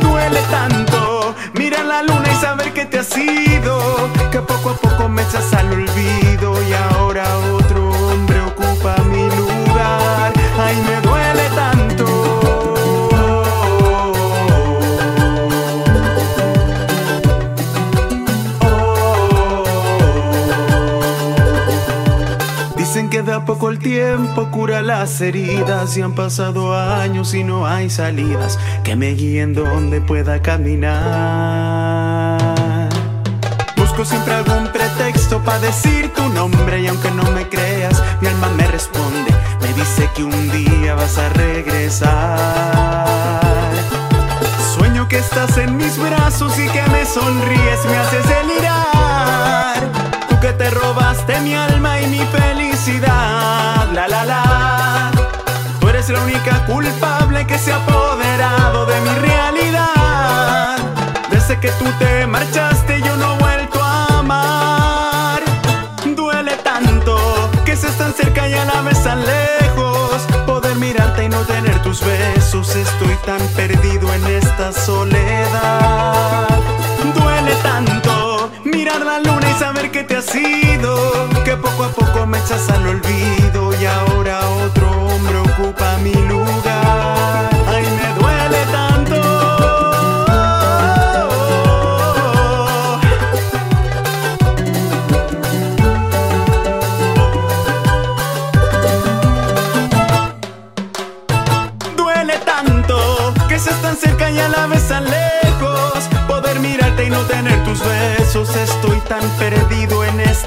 Duele 0.00 0.40
tanto 0.50 1.34
mirar 1.54 1.84
la 1.84 2.02
luna 2.02 2.28
y 2.32 2.36
saber 2.36 2.72
que 2.72 2.84
te 2.84 2.98
has 2.98 3.16
ido. 3.16 3.78
Que 4.32 4.40
poco 4.40 4.70
a 4.70 4.74
poco 4.74 5.08
me 5.08 5.22
echas 5.22 5.52
al 5.54 5.72
olvido 5.72 6.60
y 6.68 6.72
ahora 6.72 7.24
otro 7.54 7.97
Poco 23.46 23.70
el 23.70 23.78
tiempo 23.78 24.50
cura 24.50 24.82
las 24.82 25.20
heridas 25.22 25.96
y 25.96 26.02
han 26.02 26.14
pasado 26.14 26.76
años 26.76 27.32
y 27.32 27.44
no 27.44 27.66
hay 27.66 27.88
salidas 27.88 28.58
que 28.84 28.94
me 28.94 29.14
guíen 29.14 29.54
donde 29.54 30.02
pueda 30.02 30.42
caminar. 30.42 30.98
Busco 33.76 34.04
siempre 34.04 34.34
algún 34.34 34.68
pretexto 34.68 35.42
para 35.42 35.60
decir 35.60 36.12
tu 36.12 36.28
nombre 36.28 36.82
y 36.82 36.88
aunque 36.88 37.10
no 37.10 37.22
me 37.30 37.48
creas, 37.48 38.02
mi 38.20 38.28
alma 38.28 38.48
me 38.50 38.66
responde, 38.66 39.30
me 39.62 39.72
dice 39.72 40.10
que 40.14 40.24
un 40.24 40.50
día 40.50 40.94
vas 40.94 41.16
a 41.16 41.30
regresar. 41.30 42.10
Sueño 44.74 45.08
que 45.08 45.18
estás 45.18 45.56
en 45.56 45.76
mis 45.76 45.96
brazos 45.98 46.58
y 46.58 46.68
que 46.68 46.82
me 46.90 47.06
sonríes, 47.06 47.86
me 47.88 47.96
haces 47.96 48.28
delirar. 48.28 49.90
Tú 50.28 50.38
que 50.40 50.52
te 50.52 50.68
robaste 50.70 51.40
mi 51.40 51.54
alma 51.54 51.98
y 52.02 52.06
mi 52.08 52.20
la 52.96 54.08
la 54.08 54.24
la. 54.24 55.10
Tú 55.80 55.88
eres 55.88 56.08
la 56.08 56.20
única 56.20 56.64
culpable 56.64 57.46
que 57.46 57.58
se 57.58 57.72
ha 57.72 57.76
apoderado 57.76 58.86
de 58.86 59.00
mi 59.00 59.10
realidad. 59.10 60.78
Desde 61.30 61.60
que 61.60 61.68
tú 61.72 61.84
te 61.98 62.26
marchaste 62.26 63.00
yo 63.02 63.16
no 63.16 63.34
he 63.34 63.38
vuelto 63.38 63.82
a 63.82 64.18
amar. 64.18 65.42
Duele 66.16 66.56
tanto 66.64 67.50
que 67.64 67.76
seas 67.76 67.96
tan 67.98 68.12
cerca 68.14 68.48
y 68.48 68.54
a 68.54 68.64
la 68.64 68.80
vez 68.82 69.02
tan 69.02 69.20
lejos. 69.24 70.22
Poder 70.46 70.76
mirarte 70.76 71.24
y 71.24 71.28
no 71.28 71.40
tener 71.42 71.82
tus 71.82 72.00
besos. 72.00 72.74
Estoy 72.74 73.16
tan 73.26 73.40
perdido 73.48 74.12
en 74.14 74.26
esta 74.26 74.72
soledad. 74.72 76.48
Duele 77.14 77.54
tanto 77.62 78.17
mirar 78.88 79.04
la 79.04 79.20
luna 79.20 79.50
y 79.50 79.54
saber 79.58 79.90
que 79.90 80.04
te 80.04 80.16
has 80.16 80.34
ido. 80.34 80.96
Que 81.44 81.56
poco 81.56 81.84
a 81.84 81.90
poco 81.90 82.26
me 82.26 82.38
echas 82.38 82.68
al 82.70 82.86
olvido 82.86 83.70
y 83.80 83.86
ahora 83.86 84.40
otro 84.66 84.90
hombre 84.90 85.38
ocupa 85.38 85.98
mi 85.98 86.14
lugar. 86.14 86.77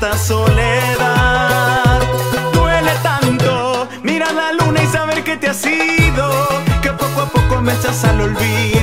Esta 0.01 0.17
soledad. 0.17 1.99
Duele 2.53 2.91
tanto 3.03 3.87
mirar 4.01 4.33
la 4.33 4.51
luna 4.53 4.81
y 4.81 4.87
saber 4.87 5.23
que 5.23 5.37
te 5.37 5.47
has 5.47 5.63
ido. 5.63 6.47
Que 6.81 6.89
poco 6.91 7.21
a 7.21 7.25
poco 7.27 7.61
me 7.61 7.71
echas 7.73 8.03
al 8.05 8.21
olvido 8.21 8.80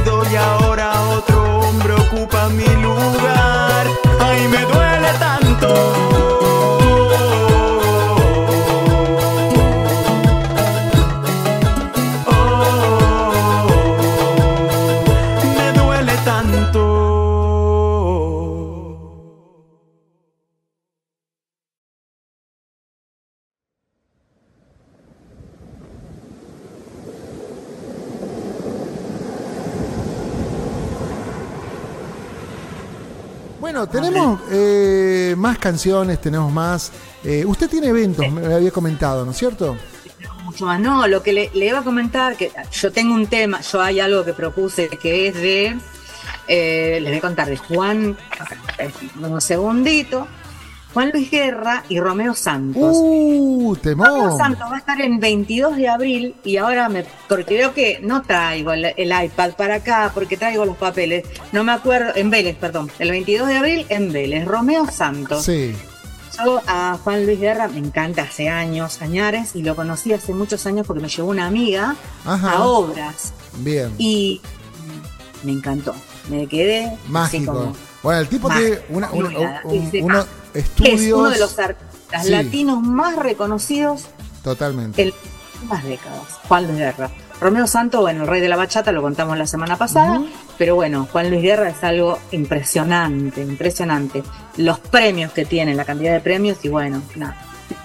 canciones, 35.69 36.19
tenemos 36.21 36.51
más. 36.51 36.93
eh, 37.25 37.45
usted 37.45 37.69
tiene 37.69 37.89
eventos, 37.89 38.31
me 38.33 38.55
había 38.55 38.71
comentado, 38.71 39.25
¿no 39.25 39.33
es 39.33 39.37
cierto? 39.37 39.77
mucho 40.45 40.65
más. 40.65 40.81
No, 40.81 41.07
lo 41.07 41.23
que 41.23 41.33
le, 41.35 41.51
le 41.53 41.67
iba 41.67 41.81
a 41.81 41.85
comentar, 41.85 42.37
que 42.37 42.51
yo 42.73 42.91
tengo 42.91 43.15
un 43.15 43.27
tema, 43.27 43.61
yo 43.61 43.83
hay 43.83 44.01
algo 44.01 44.25
que 44.25 44.33
propuse 44.33 44.89
que 44.89 45.29
es 45.29 45.35
de, 45.35 45.77
eh, 46.49 46.99
les 47.03 47.11
voy 47.11 47.19
a 47.19 47.21
contar, 47.21 47.49
de 47.51 47.59
Juan, 47.59 48.17
un 49.21 49.41
segundito, 49.43 50.27
Juan 50.95 51.11
Luis 51.13 51.31
Guerra 51.31 51.85
y 51.89 52.01
Romeo 52.01 52.35
Santos. 52.35 52.97
¡Uh, 52.99 53.75
Romeo 53.75 53.77
temón! 53.83 54.39
Santos 54.39 54.69
va 54.71 54.77
a 54.77 54.79
estar 54.79 55.01
en 55.01 55.21
22 55.21 55.77
de 55.77 55.89
abril 55.89 56.35
y 56.45 56.57
ahora 56.57 56.89
me, 56.89 57.05
porque 57.29 57.57
veo 57.59 57.75
que 57.75 58.01
no 58.03 58.23
traigo 58.23 58.73
el, 58.73 58.87
el 58.97 59.25
iPad 59.25 59.51
para 59.53 59.77
acá 59.77 60.11
porque 60.15 60.37
traigo 60.37 60.65
los 60.65 60.77
papeles, 60.77 61.25
no 61.53 61.63
me 61.65 61.73
acuerdo, 61.73 62.13
en 62.17 62.31
Vélez, 62.31 62.57
perdón, 62.57 62.91
el 62.99 63.11
22 63.11 63.49
de 63.49 63.57
abril 63.57 63.87
en 63.91 64.13
Vélez, 64.13 64.45
Romeo 64.47 64.87
Santos. 64.91 65.45
Sí. 65.45 65.75
Yo 66.45 66.61
a 66.67 66.97
Juan 67.03 67.27
Luis 67.27 67.41
Guerra 67.41 67.67
me 67.69 67.79
encanta 67.79 68.23
hace 68.23 68.49
años, 68.49 69.03
añares, 69.03 69.57
y 69.57 69.63
lo 69.63 69.75
conocí 69.77 70.13
hace 70.13 70.33
muchos 70.33 70.65
años 70.67 70.87
porque 70.87 71.03
me 71.03 71.09
llevó 71.09 71.31
una 71.31 71.47
amiga 71.47 71.97
Ajá. 72.25 72.53
a 72.53 72.65
obras 72.65 73.33
Bien. 73.59 73.93
y 73.99 74.41
me 75.43 75.53
encantó. 75.53 75.95
Me 76.31 76.47
quedé 76.47 76.85
así 76.87 76.99
Mágico. 77.09 77.53
como, 77.53 77.77
Bueno, 78.03 78.21
el 78.21 78.29
tipo 78.29 78.49
Mágico, 78.49 78.69
tiene 78.69 78.85
una- 78.91 79.11
una- 79.13 79.31
nada. 79.31 79.61
un- 79.65 79.73
Dice, 79.91 80.03
unos 80.05 80.25
ah, 80.25 80.29
estudios. 80.55 81.01
es 81.01 81.13
uno 81.13 81.31
de 81.31 81.39
los 81.39 81.59
artistas 81.59 82.25
Sí. 82.25 82.31
latinos 82.31 82.81
más 82.83 83.17
reconocidos 83.17 84.07
Totalmente. 84.43 85.03
en 85.03 85.13
más 85.69 85.85
décadas. 85.85 86.23
Juan 86.49 86.67
Luis 86.67 86.79
Guerra. 86.79 87.11
Romeo 87.41 87.67
Santos, 87.67 88.01
bueno, 88.01 88.23
el 88.23 88.29
rey 88.29 88.41
de 88.41 88.49
la 88.49 88.57
bachata, 88.57 88.91
lo 88.91 89.01
contamos 89.03 89.39
la 89.39 89.47
semana 89.47 89.77
pasada, 89.77 90.21
pero 90.57 90.75
bueno, 90.75 91.07
Juan 91.13 91.31
Luis 91.31 91.43
Guerra 91.43 91.69
es 91.69 91.85
algo 91.85 92.19
impresionante, 92.33 93.43
impresionante. 93.43 94.25
Los 94.57 94.81
premios 94.81 95.33
que 95.33 95.45
tiene, 95.45 95.75
la 95.75 95.85
cantidad 95.85 96.13
de 96.13 96.21
premios 96.21 96.59
y 96.65 96.69
bueno, 96.69 97.01
nada. 97.15 97.37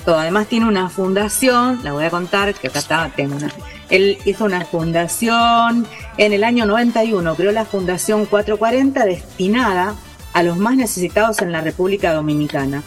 Todo. 0.06 0.18
Además 0.18 0.48
tiene 0.48 0.68
una 0.68 0.90
fundación, 0.90 1.82
la 1.84 1.92
voy 1.94 2.06
a 2.06 2.10
contar, 2.10 2.54
que 2.56 2.68
acá 2.68 2.80
está, 2.80 3.12
tengo 3.16 3.36
una. 3.36 3.52
Él 3.90 4.18
hizo 4.26 4.46
una 4.46 4.66
fundación 4.66 5.86
en 6.18 6.34
el 6.34 6.44
año 6.44 6.66
91, 6.66 7.36
creó 7.36 7.52
la 7.52 7.66
Fundación 7.66 8.26
440 8.26 9.06
destinada 9.06 9.96
a 10.34 10.44
los 10.44 10.58
más 10.58 10.76
necesitados 10.76 11.42
en 11.42 11.52
la 11.52 11.62
República 11.62 12.14
Dominicana. 12.14 12.84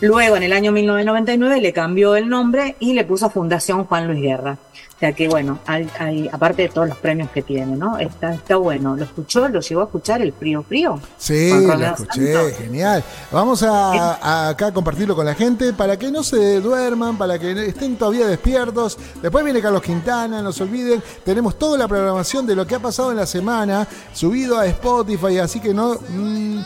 Luego, 0.00 0.36
en 0.36 0.42
el 0.42 0.52
año 0.52 0.72
1999, 0.72 1.60
le 1.60 1.72
cambió 1.72 2.16
el 2.16 2.28
nombre 2.28 2.76
y 2.80 2.92
le 2.92 3.04
puso 3.04 3.30
Fundación 3.30 3.84
Juan 3.84 4.06
Luis 4.06 4.20
Guerra. 4.20 4.58
O 4.94 4.98
sea 4.98 5.12
que, 5.12 5.28
bueno, 5.28 5.58
hay, 5.66 5.86
hay- 5.98 6.28
aparte 6.32 6.62
de 6.62 6.68
todos 6.70 6.88
los 6.88 6.96
premios 6.98 7.30
que 7.30 7.42
tiene, 7.42 7.76
¿no? 7.76 7.98
Está, 7.98 8.32
está 8.34 8.56
bueno. 8.56 8.96
¿Lo 8.96 9.04
escuchó? 9.04 9.46
¿Lo 9.48 9.60
llegó 9.60 9.82
a 9.82 9.84
escuchar 9.84 10.22
el 10.22 10.32
Frío 10.32 10.62
Frío? 10.62 10.98
Sí, 11.18 11.50
lo 11.50 11.72
escuché, 11.74 12.32
Santos. 12.34 12.52
genial. 12.58 13.04
Vamos 13.30 13.62
a, 13.62 14.14
a- 14.14 14.48
acá 14.50 14.68
a 14.68 14.72
compartirlo 14.72 15.14
con 15.14 15.24
la 15.26 15.34
gente 15.34 15.72
para 15.74 15.98
que 15.98 16.10
no 16.10 16.22
se 16.22 16.60
duerman, 16.60 17.16
para 17.18 17.38
que 17.38 17.66
estén 17.66 17.96
todavía 17.96 18.26
despiertos. 18.26 18.98
Después 19.20 19.44
viene 19.44 19.60
Carlos 19.60 19.82
Quintana, 19.82 20.40
no 20.42 20.50
se 20.52 20.62
olviden. 20.62 21.02
Tenemos 21.24 21.58
toda 21.58 21.76
la 21.78 21.88
programación 21.88 22.46
de 22.46 22.54
lo 22.56 22.66
que 22.66 22.74
ha 22.74 22.80
pasado 22.80 23.10
en 23.10 23.16
la 23.18 23.26
semana, 23.26 23.86
subido 24.14 24.58
a 24.58 24.66
Spotify, 24.66 25.38
así 25.38 25.60
que 25.60 25.74
no, 25.74 25.94
mm, 26.08 26.60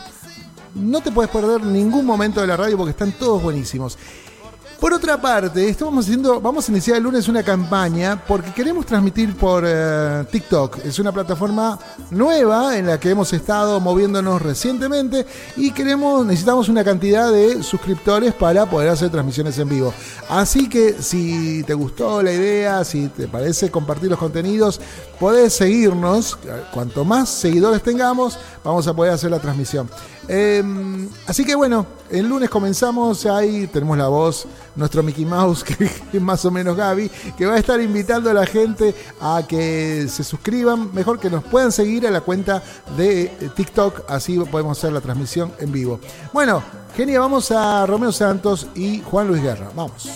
no 0.75 1.01
te 1.01 1.11
puedes 1.11 1.31
perder 1.31 1.63
ningún 1.63 2.05
momento 2.05 2.41
de 2.41 2.47
la 2.47 2.57
radio 2.57 2.77
porque 2.77 2.91
están 2.91 3.11
todos 3.13 3.41
buenísimos. 3.41 3.97
Por 4.81 4.93
otra 4.93 5.21
parte, 5.21 5.69
estamos 5.69 6.05
haciendo, 6.05 6.41
vamos 6.41 6.67
a 6.67 6.71
iniciar 6.71 6.97
el 6.97 7.03
lunes 7.03 7.27
una 7.27 7.43
campaña 7.43 8.19
porque 8.27 8.51
queremos 8.51 8.83
transmitir 8.83 9.35
por 9.35 9.63
eh, 9.63 10.25
TikTok. 10.31 10.79
Es 10.83 10.97
una 10.97 11.11
plataforma 11.11 11.77
nueva 12.09 12.75
en 12.75 12.87
la 12.87 12.99
que 12.99 13.11
hemos 13.11 13.31
estado 13.31 13.79
moviéndonos 13.79 14.41
recientemente 14.41 15.27
y 15.55 15.69
queremos, 15.69 16.25
necesitamos 16.25 16.67
una 16.67 16.83
cantidad 16.83 17.31
de 17.31 17.61
suscriptores 17.61 18.33
para 18.33 18.65
poder 18.65 18.89
hacer 18.89 19.11
transmisiones 19.11 19.59
en 19.59 19.69
vivo. 19.69 19.93
Así 20.27 20.67
que 20.67 20.93
si 20.93 21.61
te 21.61 21.75
gustó 21.75 22.23
la 22.23 22.33
idea, 22.33 22.83
si 22.83 23.07
te 23.09 23.27
parece 23.27 23.69
compartir 23.69 24.09
los 24.09 24.17
contenidos, 24.17 24.81
podés 25.19 25.53
seguirnos. 25.53 26.39
Cuanto 26.73 27.05
más 27.05 27.29
seguidores 27.29 27.83
tengamos, 27.83 28.39
vamos 28.63 28.87
a 28.87 28.95
poder 28.95 29.13
hacer 29.13 29.29
la 29.29 29.37
transmisión. 29.39 29.87
Em, 30.33 31.09
así 31.27 31.43
que 31.43 31.55
bueno, 31.55 31.85
el 32.09 32.25
lunes 32.25 32.49
comenzamos, 32.49 33.25
ahí 33.25 33.67
tenemos 33.67 33.97
la 33.97 34.07
voz, 34.07 34.47
nuestro 34.77 35.03
Mickey 35.03 35.25
Mouse, 35.25 35.61
que 35.65 35.83
es 36.13 36.21
más 36.21 36.45
o 36.45 36.51
menos 36.51 36.77
Gaby, 36.77 37.11
que 37.37 37.45
va 37.45 37.55
a 37.55 37.57
estar 37.57 37.81
invitando 37.81 38.29
a 38.29 38.33
la 38.33 38.45
gente 38.45 38.95
a 39.19 39.43
que 39.45 40.07
se 40.07 40.23
suscriban, 40.23 40.89
mejor 40.93 41.19
que 41.19 41.29
nos 41.29 41.43
puedan 41.43 41.73
seguir 41.73 42.07
a 42.07 42.11
la 42.11 42.21
cuenta 42.21 42.63
de 42.95 43.25
TikTok, 43.57 44.09
así 44.09 44.39
podemos 44.39 44.77
hacer 44.77 44.93
la 44.93 45.01
transmisión 45.01 45.51
en 45.59 45.69
vivo. 45.69 45.99
Bueno, 46.31 46.63
genia, 46.95 47.19
vamos 47.19 47.51
a 47.51 47.85
Romeo 47.85 48.13
Santos 48.13 48.67
y 48.73 49.01
Juan 49.01 49.27
Luis 49.27 49.43
Guerra, 49.43 49.69
vamos. 49.75 50.09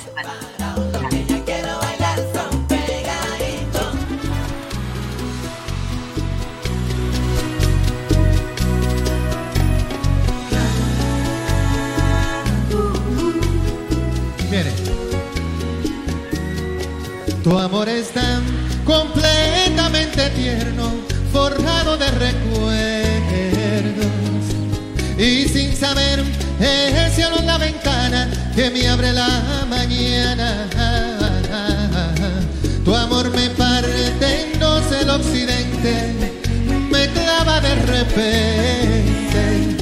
Tu 17.45 17.57
amor 17.59 17.87
es 17.87 18.09
tan 18.09 18.43
completamente 18.83 20.31
tierno, 20.31 20.89
forrado 21.31 21.95
de 21.95 22.09
recuerdos. 22.09 22.65
Y 25.15 25.47
sin 25.47 25.75
saber, 25.75 26.23
el 26.59 27.11
cielo 27.11 27.35
la 27.45 27.59
ventana 27.59 28.27
que 28.55 28.71
me 28.71 28.87
abre 28.87 29.13
la 29.13 29.63
mañana. 29.69 30.67
Tu 32.83 32.95
amor 32.95 33.29
me 33.29 33.51
parte 33.51 34.41
en 34.41 34.59
dos 34.59 34.81
el 34.99 35.07
occidente, 35.07 36.15
me 36.89 37.07
clava 37.09 37.61
de 37.61 37.75
repente 37.75 39.77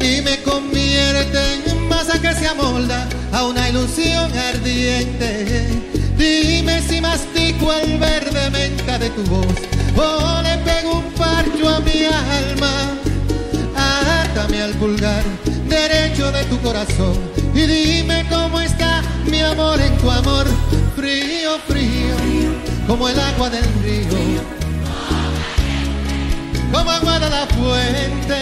y 0.00 0.22
me 0.22 0.42
convierte 0.42 1.60
en 1.66 1.88
masa 1.90 2.18
que 2.18 2.32
se 2.32 2.48
amolda 2.48 3.06
a 3.32 3.44
una 3.44 3.68
ilusión 3.68 4.32
ardiente 4.34 5.95
Dime 6.42 6.82
si 6.82 7.00
mastico 7.00 7.72
el 7.72 7.98
verde 7.98 8.50
menta 8.50 8.98
de 8.98 9.08
tu 9.08 9.22
voz. 9.24 9.56
O 9.96 10.42
le 10.42 10.58
pego 10.58 10.98
un 10.98 11.10
parcho 11.12 11.66
a 11.66 11.80
mi 11.80 12.04
alma. 12.04 12.92
Átame 13.74 14.60
al 14.60 14.72
pulgar 14.74 15.24
derecho 15.66 16.30
de 16.32 16.44
tu 16.44 16.60
corazón. 16.60 17.16
Y 17.54 17.62
dime 17.62 18.26
cómo 18.28 18.60
está 18.60 19.02
mi 19.30 19.40
amor 19.40 19.80
en 19.80 19.96
tu 19.96 20.10
amor. 20.10 20.46
Frío, 20.94 21.58
frío, 21.66 22.16
como 22.86 23.08
el 23.08 23.18
agua 23.18 23.48
del 23.48 23.64
río, 23.82 24.42
como 26.70 26.90
agua 26.90 27.18
de 27.18 27.30
la 27.30 27.46
fuente. 27.46 28.40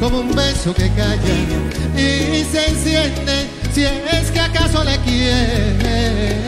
Como 0.00 0.20
un 0.20 0.34
beso 0.34 0.72
que 0.74 0.88
calla 0.94 1.34
y 1.96 2.44
se 2.44 2.68
enciende 2.68 3.57
si 3.78 3.84
es 3.84 4.32
que 4.32 4.40
acaso 4.40 4.82
le 4.82 4.98
quiere. 4.98 6.38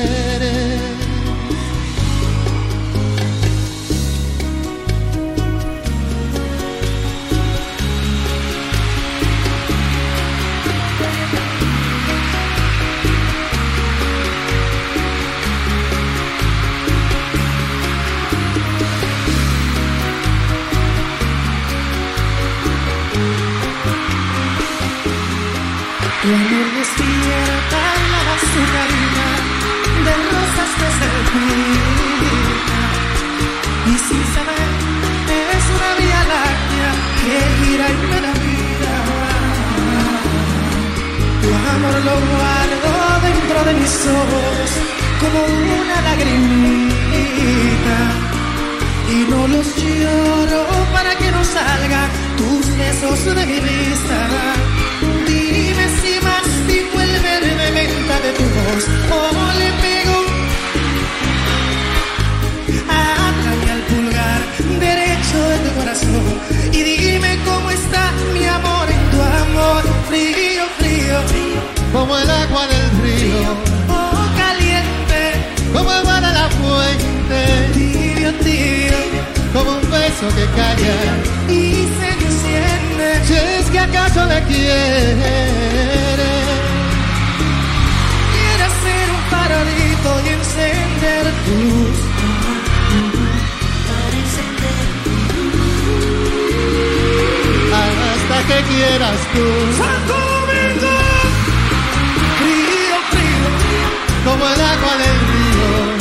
Como 45.20 45.40
una 45.80 45.96
lagrimita. 46.02 47.98
Y 49.10 49.30
no 49.30 49.48
los 49.48 49.66
lloro 49.76 50.66
para 50.92 51.14
que 51.16 51.30
no 51.32 51.44
salgan 51.44 52.08
tus 52.36 52.76
besos 52.76 53.24
de 53.34 53.46
mi 53.46 53.60
vista. 53.60 54.50
De 58.20 58.32
tu 58.32 58.42
voz, 58.42 58.84
como 59.08 59.52
le 59.52 59.72
pego 59.80 60.16
Háblame 62.86 63.70
al 63.72 63.80
pulgar 63.88 64.40
derecho 64.78 65.38
de 65.48 65.58
tu 65.64 65.70
corazón 65.78 66.40
y 66.70 66.82
dime 66.82 67.38
cómo 67.46 67.70
está 67.70 68.12
mi 68.34 68.44
amor 68.44 68.90
en 68.90 69.10
tu 69.10 69.22
amor, 69.22 69.82
frío, 70.08 70.64
frío, 70.78 71.18
como 71.94 72.18
el 72.18 72.28
agua 72.28 72.66
del 72.66 72.99
como 79.52 79.70
un 79.72 79.90
beso 79.90 80.28
que 80.36 80.46
calla 80.56 80.96
y 81.48 81.88
se 81.98 82.08
enciende, 82.26 83.24
si 83.24 83.34
es 83.34 83.70
que 83.70 83.78
acaso 83.78 84.24
le 84.26 84.42
quiere 84.44 85.60
y 90.24 90.28
encender 90.28 91.24
luz. 91.24 91.98
Hasta 97.72 98.46
que 98.46 98.62
quieras 98.64 99.18
tú. 99.32 99.44
Santo. 99.78 100.20
Como 104.24 104.44
el 104.46 104.60
agua 104.60 104.96
del 104.98 105.18
río. 105.30 105.99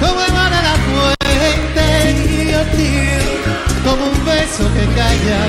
Como 0.00 0.22
el 0.22 0.32
mar 0.32 0.50
de 0.50 0.62
la 0.68 0.76
fuente. 0.86 1.86
Tío, 2.26 2.60
tío. 2.76 3.20
Como 3.84 4.02
un 4.06 4.24
beso 4.24 4.64
que 4.74 4.84
calla. 4.98 5.40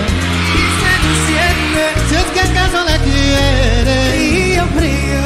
Y 0.56 0.64
se 0.80 0.92
enciende. 1.10 1.84
Si 2.08 2.16
es 2.16 2.28
que 2.34 2.42
acaso 2.42 2.84
la 2.86 2.98
quiere. 2.98 3.98
Frío, 4.14 4.64
frío 4.76 5.22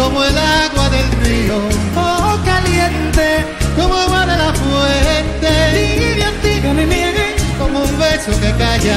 como 0.00 0.24
el 0.24 0.38
agua 0.38 0.88
del 0.88 1.10
río, 1.22 1.58
oh 1.94 2.38
caliente, 2.44 3.44
como 3.76 3.94
agua 3.94 4.24
de 4.24 4.36
la 4.36 4.54
fuente, 4.54 5.50
tibia, 5.74 6.32
tibia 6.42 6.72
mi 6.72 6.86
miel, 6.86 7.14
como 7.58 7.80
un 7.80 7.98
beso 7.98 8.30
que 8.40 8.50
calla 8.52 8.96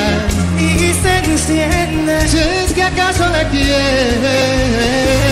y 0.57 0.93
se 0.93 1.17
enciende, 1.25 2.27
si 2.27 2.37
es 2.37 2.71
que 2.73 2.83
acaso 2.83 3.27
le 3.29 3.45
quieres. 3.49 5.23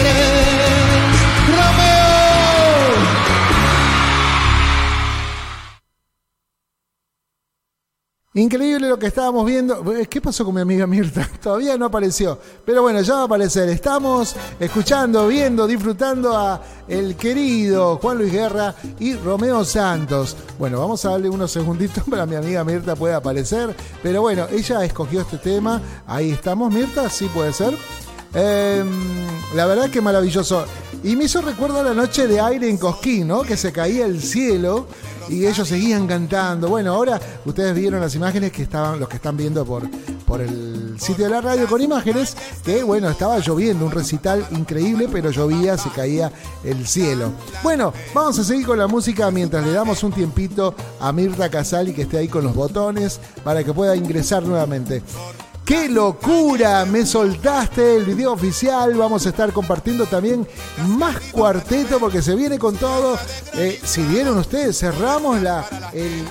Increíble 8.33 8.87
lo 8.87 8.97
que 8.97 9.07
estábamos 9.07 9.45
viendo. 9.45 9.93
Eh, 9.93 10.07
¿Qué 10.07 10.21
pasó 10.21 10.45
con 10.45 10.55
mi 10.55 10.61
amiga 10.61 10.87
Mirta? 10.87 11.29
Todavía 11.43 11.77
no 11.77 11.87
apareció. 11.87 12.39
Pero 12.65 12.81
bueno, 12.81 13.01
ya 13.01 13.15
va 13.15 13.21
a 13.23 13.25
aparecer. 13.25 13.67
Estamos 13.67 14.37
escuchando, 14.57 15.27
viendo, 15.27 15.67
disfrutando 15.67 16.37
a 16.37 16.61
el 16.87 17.17
querido 17.17 17.97
Juan 17.97 18.19
Luis 18.19 18.31
Guerra 18.31 18.73
y 18.99 19.15
Romeo 19.15 19.65
Santos. 19.65 20.37
Bueno, 20.57 20.79
vamos 20.79 21.03
a 21.03 21.09
darle 21.09 21.27
unos 21.27 21.51
segunditos 21.51 22.05
para 22.09 22.25
mi 22.25 22.35
amiga 22.35 22.63
Mirta 22.63 22.95
pueda 22.95 23.17
aparecer. 23.17 23.75
Pero 24.01 24.21
bueno, 24.21 24.47
ella 24.49 24.85
escogió 24.85 25.19
este 25.19 25.37
tema. 25.37 25.81
Ahí 26.07 26.31
estamos, 26.31 26.71
Mirta, 26.73 27.09
sí 27.09 27.29
puede 27.33 27.51
ser. 27.51 27.75
Em, 28.33 28.87
la 29.55 29.65
verdad 29.65 29.89
que 29.89 30.01
maravilloso. 30.01 30.65
Y 31.03 31.15
me 31.15 31.25
hizo 31.25 31.41
recuerdo 31.41 31.83
la 31.83 31.93
noche 31.93 32.27
de 32.27 32.39
aire 32.39 32.69
en 32.69 32.77
Cosquín, 32.77 33.27
¿no? 33.27 33.41
Que 33.41 33.57
se 33.57 33.71
caía 33.71 34.05
el 34.05 34.21
cielo 34.21 34.87
y 35.29 35.45
ellos 35.45 35.67
seguían 35.67 36.07
cantando. 36.07 36.69
Bueno, 36.69 36.93
ahora 36.93 37.19
ustedes 37.45 37.73
vieron 37.73 37.99
las 38.01 38.13
imágenes 38.15 38.51
que 38.51 38.63
estaban, 38.63 38.99
los 38.99 39.09
que 39.09 39.15
están 39.15 39.35
viendo 39.35 39.65
por, 39.65 39.83
por 40.25 40.41
el 40.41 40.95
sitio 40.99 41.25
de 41.25 41.31
la 41.31 41.41
radio 41.41 41.67
con 41.67 41.81
imágenes 41.81 42.37
que, 42.63 42.83
bueno, 42.83 43.09
estaba 43.09 43.39
lloviendo, 43.39 43.85
un 43.85 43.91
recital 43.91 44.45
increíble, 44.51 45.09
pero 45.11 45.31
llovía, 45.31 45.77
se 45.77 45.89
caía 45.89 46.31
el 46.63 46.85
cielo. 46.85 47.31
Bueno, 47.63 47.93
vamos 48.13 48.37
a 48.37 48.43
seguir 48.43 48.65
con 48.65 48.77
la 48.77 48.87
música 48.87 49.31
mientras 49.31 49.65
le 49.65 49.71
damos 49.71 50.03
un 50.03 50.11
tiempito 50.11 50.75
a 50.99 51.11
Mirta 51.11 51.49
Casali 51.49 51.93
que 51.93 52.03
esté 52.03 52.19
ahí 52.19 52.27
con 52.27 52.43
los 52.43 52.53
botones 52.53 53.19
para 53.43 53.63
que 53.63 53.73
pueda 53.73 53.95
ingresar 53.95 54.43
nuevamente. 54.43 55.01
¡Qué 55.65 55.87
locura! 55.87 56.85
Me 56.85 57.05
soltaste 57.05 57.95
el 57.95 58.05
video 58.05 58.33
oficial. 58.33 58.95
Vamos 58.95 59.25
a 59.25 59.29
estar 59.29 59.53
compartiendo 59.53 60.05
también 60.05 60.47
más 60.87 61.17
cuarteto 61.31 61.99
porque 61.99 62.21
se 62.21 62.35
viene 62.35 62.57
con 62.57 62.75
todo. 62.75 63.17
Eh, 63.53 63.79
si 63.83 64.01
vieron 64.03 64.37
ustedes, 64.37 64.79
cerramos 64.79 65.41
la, 65.41 65.65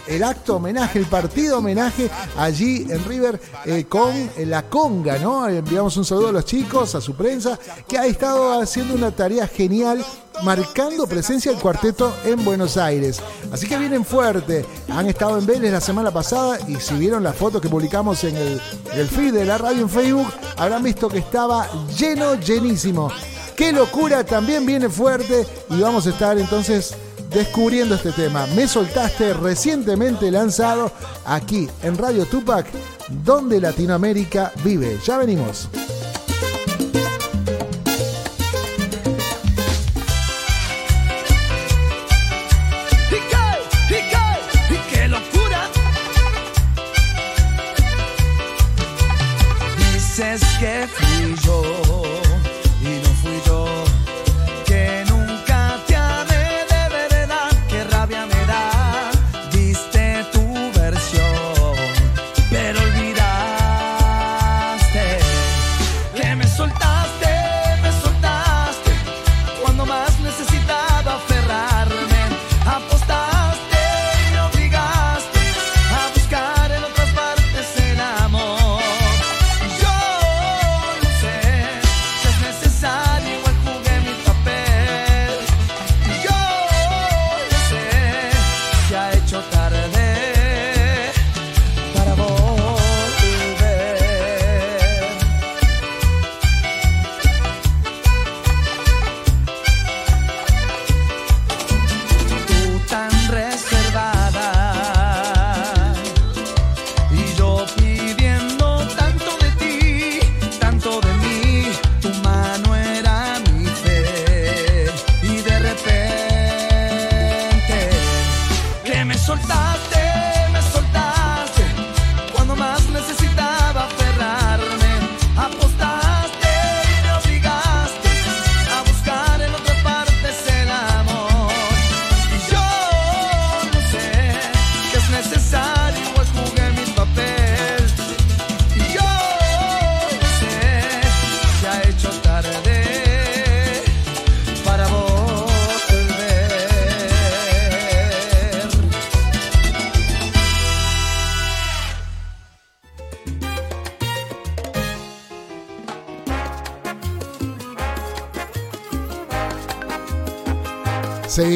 el, 0.07 0.23
acto 0.23 0.57
homenaje, 0.57 0.99
el 0.99 1.07
partido 1.07 1.59
homenaje 1.59 2.11
allí 2.37 2.87
en 2.91 3.05
River 3.05 3.41
eh, 3.65 3.85
con 3.89 4.13
la 4.47 4.63
conga, 4.69 5.19
¿no? 5.19 5.49
Enviamos 5.49 5.97
un 5.97 6.05
saludo 6.05 6.29
a 6.29 6.33
los 6.33 6.45
chicos, 6.45 6.95
a 6.95 7.01
su 7.01 7.15
prensa, 7.15 7.59
que 7.87 7.99
ha 7.99 8.07
estado 8.07 8.61
haciendo 8.61 8.95
una 8.95 9.13
tarea 9.13 9.47
genial 9.47 10.05
marcando 10.43 11.07
presencia 11.07 11.53
del 11.53 11.61
cuarteto 11.61 12.15
en 12.25 12.45
Buenos 12.45 12.77
Aires. 12.77 13.21
Así 13.53 13.67
que 13.67 13.79
vienen 13.79 14.05
fuerte. 14.05 14.65
Han 14.89 15.07
estado 15.07 15.39
en 15.39 15.47
Vélez 15.47 15.73
la 15.73 15.81
semana 15.81 16.11
pasada 16.11 16.59
y 16.69 16.77
si 16.77 16.95
vieron 16.95 17.23
la 17.23 17.33
foto 17.33 17.61
que 17.61 17.69
publicamos 17.69 18.25
en 18.25 18.37
el, 18.37 18.61
el 18.95 19.09
feed 19.09 19.35
de 19.35 19.45
la 19.45 19.59
radio 19.59 19.83
en 19.83 19.91
Facebook, 19.91 20.33
habrán 20.57 20.83
visto 20.83 21.09
que 21.09 21.19
estaba 21.19 21.69
lleno, 21.97 22.35
llenísimo. 22.35 23.11
¡Qué 23.57 23.73
locura! 23.73 24.25
También 24.25 24.65
viene 24.65 24.89
fuerte 24.89 25.47
y 25.69 25.81
vamos 25.81 26.07
a 26.07 26.11
estar 26.11 26.39
entonces 26.39 26.95
descubriendo 27.31 27.95
este 27.95 28.13
tema. 28.13 28.47
Me 28.55 28.67
soltaste 28.67 29.35
recientemente 29.35 30.31
lanzado 30.31 30.91
aquí 31.25 31.69
en 31.83 31.97
Radio 31.97 32.27
Tupac, 32.27 32.67
donde 33.25 33.61
Latinoamérica 33.61 34.53
vive. 34.65 34.99
Ya 35.05 35.19
venimos. 35.19 35.69
says 50.21 50.43
scared. 50.57 51.10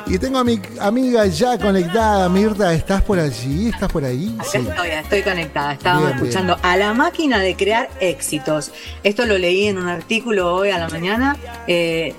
Y 0.07 0.17
tengo 0.17 0.39
a 0.39 0.43
mi 0.43 0.59
amiga 0.81 1.25
ya 1.27 1.57
conectada, 1.57 2.27
Mirta, 2.27 2.73
¿estás 2.73 3.01
por 3.03 3.19
allí? 3.19 3.69
¿Estás 3.69 3.89
por 3.89 4.03
ahí? 4.03 4.35
estoy, 4.43 4.67
estoy 5.01 5.21
conectada. 5.21 5.71
Estábamos 5.71 6.15
escuchando 6.15 6.57
a 6.61 6.75
la 6.75 6.93
máquina 6.93 7.39
de 7.39 7.55
crear 7.55 7.89
éxitos. 8.01 8.73
Esto 9.01 9.25
lo 9.25 9.37
leí 9.37 9.67
en 9.67 9.77
un 9.77 9.87
artículo 9.87 10.53
hoy 10.53 10.71
a 10.71 10.79
la 10.79 10.89
mañana. 10.89 11.37
Eh, 11.67 12.13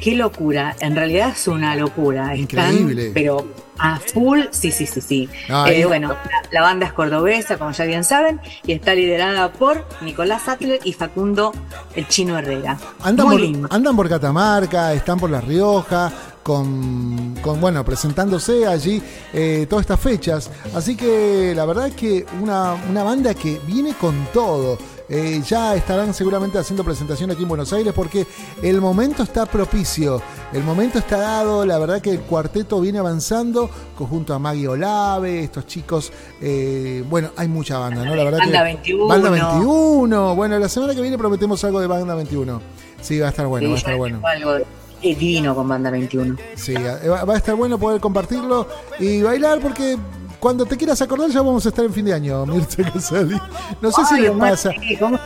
qué 0.00 0.16
locura. 0.16 0.74
En 0.80 0.96
realidad 0.96 1.34
es 1.36 1.46
una 1.46 1.76
locura. 1.76 2.34
Increíble. 2.34 3.12
pero 3.14 3.46
a 3.80 3.98
full, 3.98 4.40
sí, 4.50 4.70
sí, 4.70 4.86
sí, 4.86 5.00
sí. 5.00 5.28
Eh, 5.66 5.84
bueno, 5.86 6.14
la, 6.52 6.60
banda 6.60 6.86
es 6.86 6.92
cordobesa, 6.92 7.56
como 7.56 7.72
ya 7.72 7.84
bien 7.84 8.04
saben, 8.04 8.40
y 8.64 8.72
está 8.72 8.94
liderada 8.94 9.52
por 9.52 9.86
Nicolás 10.02 10.42
Sattler 10.42 10.80
y 10.84 10.92
Facundo 10.92 11.52
el 11.94 12.06
Chino 12.08 12.38
Herrera. 12.38 12.78
Andan, 13.02 13.28
por, 13.28 13.40
andan 13.70 13.96
por 13.96 14.08
Catamarca, 14.08 14.92
están 14.92 15.18
por 15.18 15.30
La 15.30 15.40
Rioja, 15.40 16.12
con, 16.42 17.34
bueno, 17.60 17.84
presentándose 17.84 18.66
allí 18.66 19.02
eh, 19.32 19.66
todas 19.68 19.84
estas 19.84 20.00
fechas. 20.00 20.50
Así 20.74 20.96
que 20.96 21.52
la 21.54 21.64
verdad 21.64 21.88
es 21.88 21.94
que 21.94 22.26
una, 22.40 22.74
una 22.88 23.02
banda 23.02 23.34
que 23.34 23.60
viene 23.66 23.94
con 23.94 24.26
todo. 24.32 24.78
Eh, 25.12 25.42
ya 25.44 25.74
estarán 25.74 26.14
seguramente 26.14 26.56
haciendo 26.56 26.84
presentación 26.84 27.32
aquí 27.32 27.42
en 27.42 27.48
Buenos 27.48 27.72
Aires 27.72 27.92
porque 27.92 28.28
el 28.62 28.80
momento 28.80 29.24
está 29.24 29.44
propicio, 29.44 30.22
el 30.52 30.62
momento 30.62 31.00
está 31.00 31.18
dado, 31.18 31.66
la 31.66 31.78
verdad 31.80 32.00
que 32.00 32.10
el 32.10 32.20
cuarteto 32.20 32.80
viene 32.80 33.00
avanzando 33.00 33.68
conjunto 33.96 34.34
a 34.34 34.38
Maggie 34.38 34.68
Olave, 34.68 35.42
estos 35.42 35.66
chicos, 35.66 36.12
eh, 36.40 37.02
bueno, 37.10 37.30
hay 37.36 37.48
mucha 37.48 37.76
banda, 37.78 38.04
¿no? 38.04 38.14
La 38.14 38.22
verdad 38.22 38.38
banda 38.38 38.62
21. 38.62 39.06
Banda 39.08 39.30
21, 39.30 40.36
bueno, 40.36 40.58
la 40.60 40.68
semana 40.68 40.94
que 40.94 41.00
viene 41.00 41.18
prometemos 41.18 41.64
algo 41.64 41.80
de 41.80 41.88
Banda 41.88 42.14
21. 42.14 42.62
Sí, 43.00 43.18
va 43.18 43.26
a 43.26 43.30
estar 43.30 43.48
bueno, 43.48 43.68
va 43.68 43.74
a 43.74 43.78
estar 43.78 43.96
bueno. 43.96 44.20
Algo 44.22 44.64
divino 45.02 45.56
con 45.56 45.66
Banda 45.66 45.90
21. 45.90 46.36
Sí, 46.54 46.74
va 46.74 47.34
a 47.34 47.36
estar 47.36 47.56
bueno 47.56 47.78
poder 47.78 48.00
compartirlo 48.00 48.68
y 49.00 49.22
bailar 49.22 49.58
porque 49.58 49.96
cuando 50.40 50.64
te 50.66 50.76
quieras 50.76 51.00
acordar 51.02 51.30
ya 51.30 51.42
vamos 51.42 51.64
a 51.66 51.68
estar 51.68 51.84
en 51.84 51.92
fin 51.92 52.04
de 52.04 52.14
año, 52.14 52.46
Mirta 52.46 52.90
Casali. 52.90 53.40
No 53.80 53.92
sé 53.92 54.04
si 54.06 54.20
le 54.20 54.30
pasa. 54.32 54.70
¿Cómo 54.98 55.18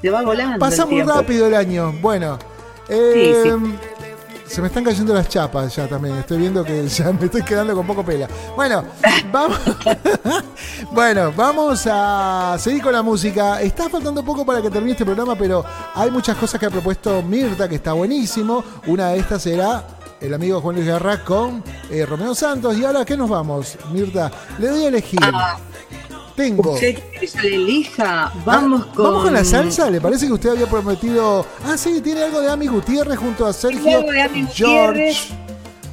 te, 0.00 0.10
va 0.10 0.22
volando? 0.22 0.58
Pasa 0.58 0.86
muy 0.86 1.02
rápido 1.02 1.46
el 1.48 1.54
año. 1.54 1.92
Bueno. 2.00 2.38
Eh, 2.88 3.56
se 4.46 4.60
me 4.60 4.68
están 4.68 4.84
cayendo 4.84 5.12
las 5.12 5.28
chapas 5.28 5.74
ya 5.74 5.88
también. 5.88 6.16
Estoy 6.16 6.38
viendo 6.38 6.64
que 6.64 6.86
ya 6.88 7.12
me 7.12 7.24
estoy 7.24 7.42
quedando 7.42 7.74
con 7.74 7.86
poco 7.86 8.04
pela. 8.04 8.28
Bueno, 8.54 8.84
vamos. 9.32 9.58
bueno, 10.92 11.32
vamos 11.36 11.86
a 11.90 12.56
seguir 12.58 12.82
con 12.82 12.92
la 12.92 13.02
música. 13.02 13.60
Está 13.60 13.88
faltando 13.88 14.24
poco 14.24 14.46
para 14.46 14.62
que 14.62 14.70
termine 14.70 14.92
este 14.92 15.04
programa, 15.04 15.36
pero 15.36 15.64
hay 15.94 16.10
muchas 16.10 16.36
cosas 16.36 16.60
que 16.60 16.66
ha 16.66 16.70
propuesto 16.70 17.22
Mirta 17.22 17.68
que 17.68 17.76
está 17.76 17.92
buenísimo. 17.92 18.64
Una 18.86 19.10
de 19.10 19.18
estas 19.18 19.42
será 19.42 19.84
el 20.20 20.34
amigo 20.34 20.60
Juan 20.60 20.76
Luis 20.76 20.86
Garra 20.86 21.22
con 21.24 21.62
eh, 21.90 22.06
Romeo 22.06 22.34
Santos. 22.34 22.76
Y 22.78 22.84
ahora, 22.84 23.04
¿qué 23.04 23.16
nos 23.16 23.28
vamos, 23.28 23.76
Mirta? 23.92 24.30
Le 24.58 24.68
doy 24.68 24.84
a 24.84 24.88
elegir. 24.88 25.20
Ah, 25.22 25.58
Tengo. 26.34 26.72
Usted 26.72 26.98
que 27.18 27.26
elija. 27.46 28.32
Vamos 28.44 28.86
con. 28.86 29.04
¿Vamos 29.04 29.24
con 29.24 29.34
la 29.34 29.44
salsa? 29.44 29.90
¿Le 29.90 30.00
parece 30.00 30.26
que 30.26 30.32
usted 30.32 30.50
había 30.50 30.66
prometido.? 30.66 31.46
Ah, 31.64 31.76
sí, 31.76 32.00
tiene 32.02 32.22
algo 32.22 32.40
de 32.40 32.50
Ami 32.50 32.66
Gutiérrez 32.66 33.18
junto 33.18 33.46
a 33.46 33.52
Sergio. 33.52 34.04
George. 34.52 35.45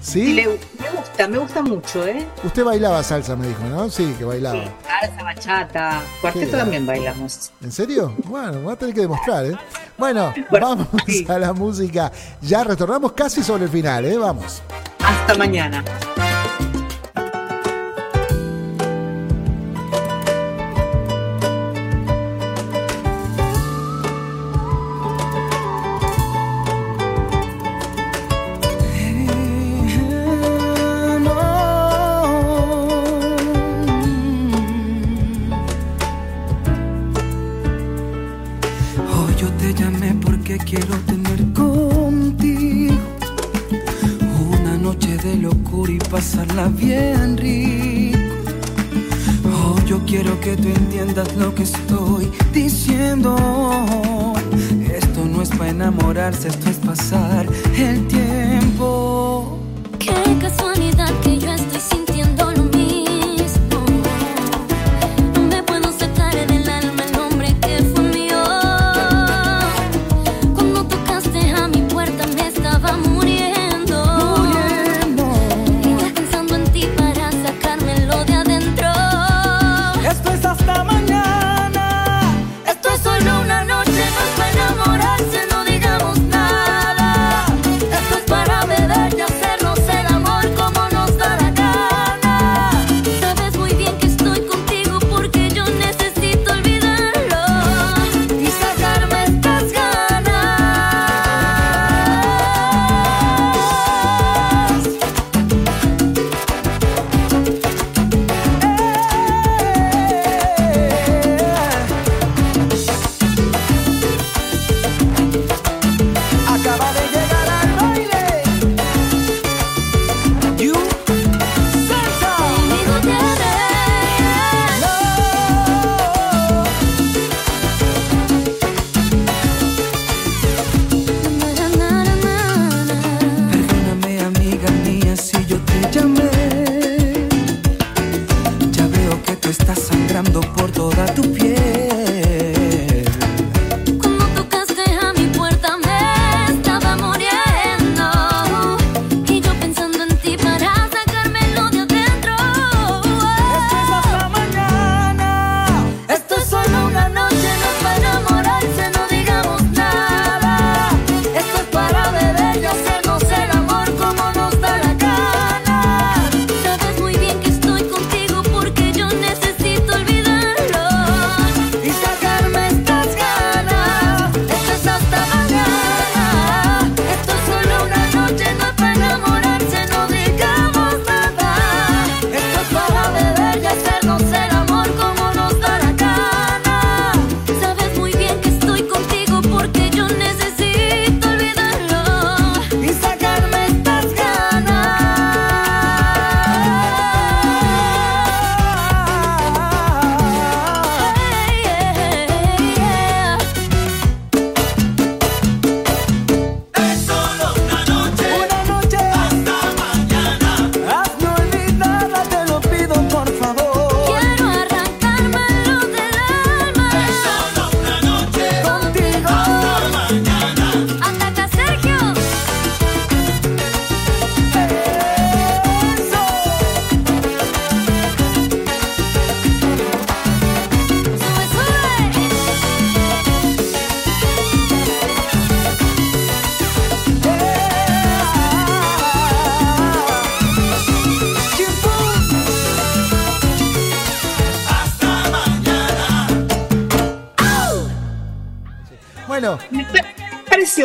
¿Sí? 0.03 0.33
me 0.33 0.89
gusta, 0.89 1.27
me 1.27 1.37
gusta 1.37 1.61
mucho, 1.61 2.05
¿eh? 2.05 2.27
Usted 2.43 2.63
bailaba 2.65 3.01
salsa, 3.03 3.35
me 3.37 3.47
dijo, 3.47 3.63
¿no? 3.63 3.89
Sí, 3.89 4.13
que 4.17 4.25
bailaba. 4.25 4.61
Sí, 4.61 4.69
salsa, 4.85 5.23
bachata, 5.23 6.01
cuarteto 6.19 6.57
también 6.57 6.85
bailamos. 6.85 7.51
¿En 7.61 7.71
serio? 7.71 8.13
Bueno, 8.25 8.59
voy 8.59 8.73
a 8.73 8.75
tener 8.75 8.93
que 8.93 9.01
demostrar, 9.01 9.45
¿eh? 9.45 9.57
Bueno, 9.97 10.33
vamos 10.51 10.87
a 11.27 11.39
la 11.39 11.53
música. 11.53 12.11
Ya 12.41 12.63
retornamos 12.65 13.13
casi 13.13 13.41
sobre 13.41 13.63
el 13.63 13.69
final, 13.69 14.05
¿eh? 14.05 14.17
Vamos. 14.17 14.61
Hasta 14.99 15.35
mañana. 15.35 15.83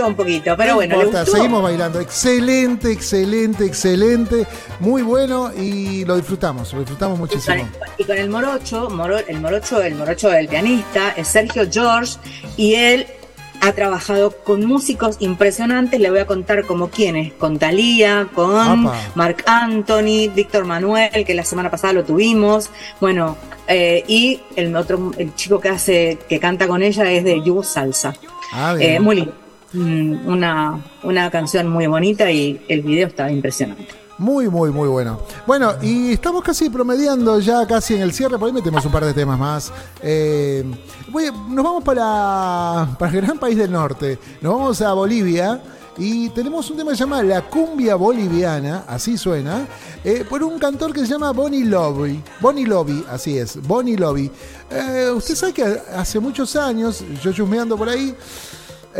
Un 0.08 0.14
poquito, 0.16 0.56
pero 0.56 0.70
no 0.70 0.74
bueno, 0.76 0.96
¿le 0.96 1.04
importa, 1.04 1.26
seguimos 1.30 1.62
bailando. 1.62 2.00
Excelente, 2.00 2.90
excelente, 2.92 3.64
excelente. 3.64 4.46
Muy 4.80 5.02
bueno 5.02 5.50
y 5.56 6.04
lo 6.04 6.16
disfrutamos, 6.16 6.72
lo 6.72 6.80
disfrutamos 6.80 7.18
muchísimo. 7.18 7.68
y 7.98 8.04
con 8.04 8.16
el 8.18 8.28
morocho, 8.30 8.88
moro- 8.90 9.18
el 9.26 9.40
morocho, 9.40 9.82
el 9.82 9.94
morocho 9.94 10.28
del 10.30 10.48
pianista 10.48 11.10
es 11.16 11.28
Sergio 11.28 11.64
George 11.70 12.16
y 12.56 12.74
él 12.74 13.06
ha 13.60 13.72
trabajado 13.72 14.30
con 14.44 14.64
músicos 14.64 15.16
impresionantes. 15.18 15.98
Le 16.00 16.10
voy 16.10 16.20
a 16.20 16.26
contar 16.26 16.64
como 16.64 16.90
quiénes, 16.90 17.32
con 17.32 17.58
Thalía, 17.58 18.28
con. 18.32 18.88
Marc 19.16 19.42
Anthony, 19.46 20.28
Víctor 20.32 20.64
Manuel, 20.64 21.24
que 21.26 21.34
la 21.34 21.44
semana 21.44 21.68
pasada 21.68 21.92
lo 21.92 22.04
tuvimos. 22.04 22.70
Bueno, 23.00 23.36
eh, 23.66 24.04
y 24.06 24.40
el 24.54 24.76
otro, 24.76 25.10
el 25.18 25.34
chico 25.34 25.58
que 25.58 25.70
hace, 25.70 26.18
que 26.28 26.38
canta 26.38 26.68
con 26.68 26.84
ella 26.84 27.10
es 27.10 27.24
de 27.24 27.42
You 27.42 27.64
Salsa. 27.64 28.14
Ah, 28.52 28.74
bien. 28.74 28.92
Eh, 28.92 29.00
muy 29.00 29.16
lindo. 29.16 29.32
Mm, 29.72 30.26
Una, 30.26 30.82
una 31.02 31.30
canción 31.30 31.68
muy 31.68 31.86
bonita 31.86 32.30
y 32.30 32.60
el 32.68 32.82
video 32.82 33.08
está 33.08 33.30
impresionante. 33.30 33.86
Muy, 34.16 34.48
muy, 34.48 34.70
muy 34.72 34.88
bueno. 34.88 35.20
Bueno, 35.46 35.74
y 35.80 36.12
estamos 36.12 36.42
casi 36.42 36.70
promediando 36.70 37.38
ya 37.38 37.66
casi 37.66 37.94
en 37.94 38.00
el 38.02 38.12
cierre, 38.12 38.36
por 38.38 38.48
ahí 38.48 38.52
metemos 38.52 38.84
un 38.84 38.90
par 38.90 39.04
de 39.04 39.14
temas 39.14 39.38
más. 39.38 39.72
Eh, 40.02 40.64
nos 41.48 41.64
vamos 41.64 41.84
para, 41.84 42.96
para 42.98 43.12
el 43.12 43.20
gran 43.20 43.38
país 43.38 43.56
del 43.56 43.70
norte, 43.70 44.18
nos 44.40 44.54
vamos 44.54 44.80
a 44.82 44.92
Bolivia 44.92 45.60
Y 45.98 46.30
tenemos 46.30 46.68
un 46.70 46.76
tema 46.76 46.90
que 46.92 46.96
se 46.96 47.02
llama 47.04 47.22
La 47.22 47.42
cumbia 47.42 47.96
boliviana, 47.96 48.84
así 48.88 49.16
suena, 49.18 49.66
eh, 50.04 50.24
por 50.28 50.42
un 50.44 50.58
cantor 50.58 50.92
que 50.92 51.00
se 51.00 51.06
llama 51.06 51.32
Bonnie 51.32 51.64
Lobby. 51.64 52.22
Bonnie 52.40 52.66
Lobby, 52.66 53.04
así 53.10 53.36
es, 53.36 53.60
Bonnie 53.66 53.96
Lobby. 53.96 54.30
Eh, 54.70 55.10
usted 55.14 55.34
sabe 55.34 55.52
que 55.52 55.64
hace 55.94 56.18
muchos 56.20 56.54
años, 56.56 57.04
yo 57.22 57.32
chusmeando 57.32 57.76
por 57.76 57.88
ahí, 57.88 58.14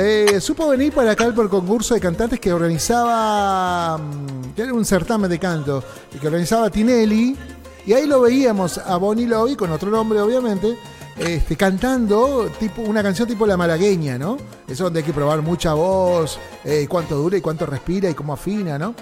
eh, 0.00 0.40
supo 0.40 0.68
venir 0.68 0.92
para 0.92 1.10
acá 1.10 1.28
por 1.34 1.50
concurso 1.50 1.92
de 1.92 2.00
cantantes 2.00 2.38
que 2.38 2.52
organizaba, 2.52 3.98
mm, 3.98 4.54
que 4.54 4.62
era 4.62 4.72
un 4.72 4.84
certamen 4.84 5.28
de 5.28 5.40
canto, 5.40 5.82
que 6.20 6.24
organizaba 6.24 6.70
Tinelli, 6.70 7.36
y 7.84 7.92
ahí 7.92 8.06
lo 8.06 8.20
veíamos 8.20 8.78
a 8.78 8.96
Bonnie 8.96 9.26
Lobby, 9.26 9.56
con 9.56 9.72
otro 9.72 9.90
nombre 9.90 10.20
obviamente, 10.20 10.78
este, 11.18 11.56
cantando 11.56 12.48
tipo, 12.60 12.82
una 12.82 13.02
canción 13.02 13.26
tipo 13.26 13.44
La 13.44 13.56
Malagueña, 13.56 14.16
¿no? 14.18 14.36
Eso 14.68 14.84
donde 14.84 15.00
hay 15.00 15.04
que 15.04 15.12
probar 15.12 15.42
mucha 15.42 15.74
voz, 15.74 16.38
eh, 16.64 16.86
cuánto 16.88 17.16
dura 17.16 17.36
y 17.36 17.40
cuánto 17.40 17.66
respira 17.66 18.08
y 18.08 18.14
cómo 18.14 18.34
afina, 18.34 18.78
¿no? 18.78 18.94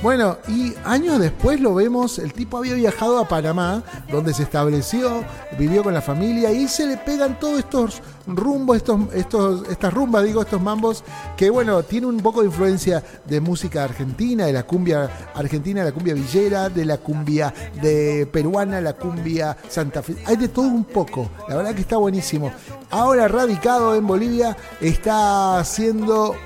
Bueno, 0.00 0.38
y 0.46 0.74
años 0.84 1.18
después 1.18 1.60
lo 1.60 1.74
vemos, 1.74 2.20
el 2.20 2.32
tipo 2.32 2.58
había 2.58 2.74
viajado 2.74 3.18
a 3.18 3.26
Panamá, 3.26 3.82
donde 4.12 4.32
se 4.32 4.44
estableció, 4.44 5.24
vivió 5.58 5.82
con 5.82 5.92
la 5.92 6.00
familia 6.00 6.52
y 6.52 6.68
se 6.68 6.86
le 6.86 6.96
pegan 6.98 7.40
todos 7.40 7.58
estos 7.58 8.00
rumbos, 8.24 8.76
estos, 8.76 9.12
estos, 9.12 9.68
estas 9.68 9.92
rumbas, 9.92 10.22
digo, 10.22 10.40
estos 10.40 10.62
mambos, 10.62 11.02
que 11.36 11.50
bueno, 11.50 11.82
tiene 11.82 12.06
un 12.06 12.18
poco 12.18 12.42
de 12.42 12.46
influencia 12.46 13.02
de 13.24 13.40
música 13.40 13.82
argentina, 13.82 14.46
de 14.46 14.52
la 14.52 14.62
cumbia 14.62 15.10
argentina, 15.34 15.80
de 15.80 15.86
la 15.86 15.92
cumbia 15.92 16.14
villera, 16.14 16.68
de 16.68 16.84
la 16.84 16.98
cumbia 16.98 17.52
de 17.82 18.28
peruana, 18.32 18.80
la 18.80 18.92
cumbia 18.92 19.56
Santa 19.68 20.00
Fe. 20.00 20.14
Hay 20.26 20.36
de 20.36 20.46
todo 20.46 20.68
un 20.68 20.84
poco, 20.84 21.28
la 21.48 21.56
verdad 21.56 21.74
que 21.74 21.80
está 21.80 21.96
buenísimo. 21.96 22.52
Ahora 22.90 23.26
radicado 23.26 23.96
en 23.96 24.06
Bolivia, 24.06 24.56
está 24.80 25.58
haciendo 25.58 26.36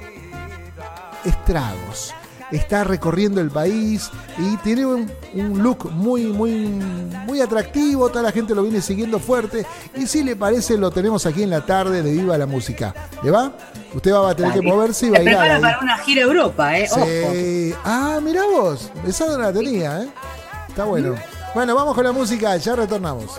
estragos 1.26 2.14
está 2.52 2.84
recorriendo 2.84 3.40
el 3.40 3.50
país 3.50 4.10
y 4.38 4.56
tiene 4.58 4.86
un, 4.86 5.10
look 5.34 5.90
muy, 5.90 6.24
muy, 6.26 6.52
muy 7.26 7.40
atractivo. 7.40 8.08
Toda 8.08 8.22
la 8.22 8.32
gente 8.32 8.54
lo 8.54 8.62
viene 8.62 8.80
siguiendo 8.80 9.18
fuerte. 9.18 9.66
Y 9.96 10.06
si 10.06 10.22
le 10.22 10.36
parece, 10.36 10.76
lo 10.78 10.90
tenemos 10.90 11.26
aquí 11.26 11.42
en 11.42 11.50
la 11.50 11.64
tarde 11.64 12.02
de 12.02 12.12
Viva 12.12 12.36
la 12.38 12.46
Música. 12.46 12.94
¿Le 13.22 13.30
va? 13.30 13.52
Usted 13.94 14.12
va 14.12 14.30
a 14.30 14.34
tener 14.34 14.52
que 14.52 14.62
moverse 14.62 15.06
y 15.06 15.10
bailar. 15.10 15.34
prepara 15.34 15.60
para 15.60 15.80
una 15.80 15.98
gira 15.98 16.22
Europa, 16.22 16.78
¿eh? 16.78 16.88
Sí. 16.88 17.74
Ah, 17.84 18.20
mira 18.22 18.42
vos. 18.44 18.90
Esa 19.06 19.26
no 19.26 19.38
la 19.38 19.52
tenía, 19.52 20.02
¿eh? 20.02 20.08
Está 20.68 20.84
bueno. 20.84 21.14
Bueno, 21.54 21.74
vamos 21.74 21.94
con 21.94 22.04
la 22.04 22.12
música. 22.12 22.56
Ya 22.56 22.76
retornamos. 22.76 23.38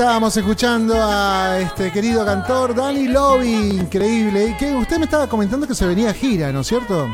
Estábamos 0.00 0.34
escuchando 0.34 0.94
a 0.96 1.58
este 1.60 1.92
querido 1.92 2.24
cantor 2.24 2.74
Danny 2.74 3.06
Lobby, 3.06 3.52
increíble. 3.52 4.46
Y 4.46 4.54
que 4.54 4.74
usted 4.74 4.96
me 4.96 5.04
estaba 5.04 5.28
comentando 5.28 5.66
que 5.66 5.74
se 5.74 5.86
venía 5.86 6.08
a 6.08 6.14
gira, 6.14 6.50
¿no 6.52 6.60
es 6.60 6.68
cierto? 6.68 7.06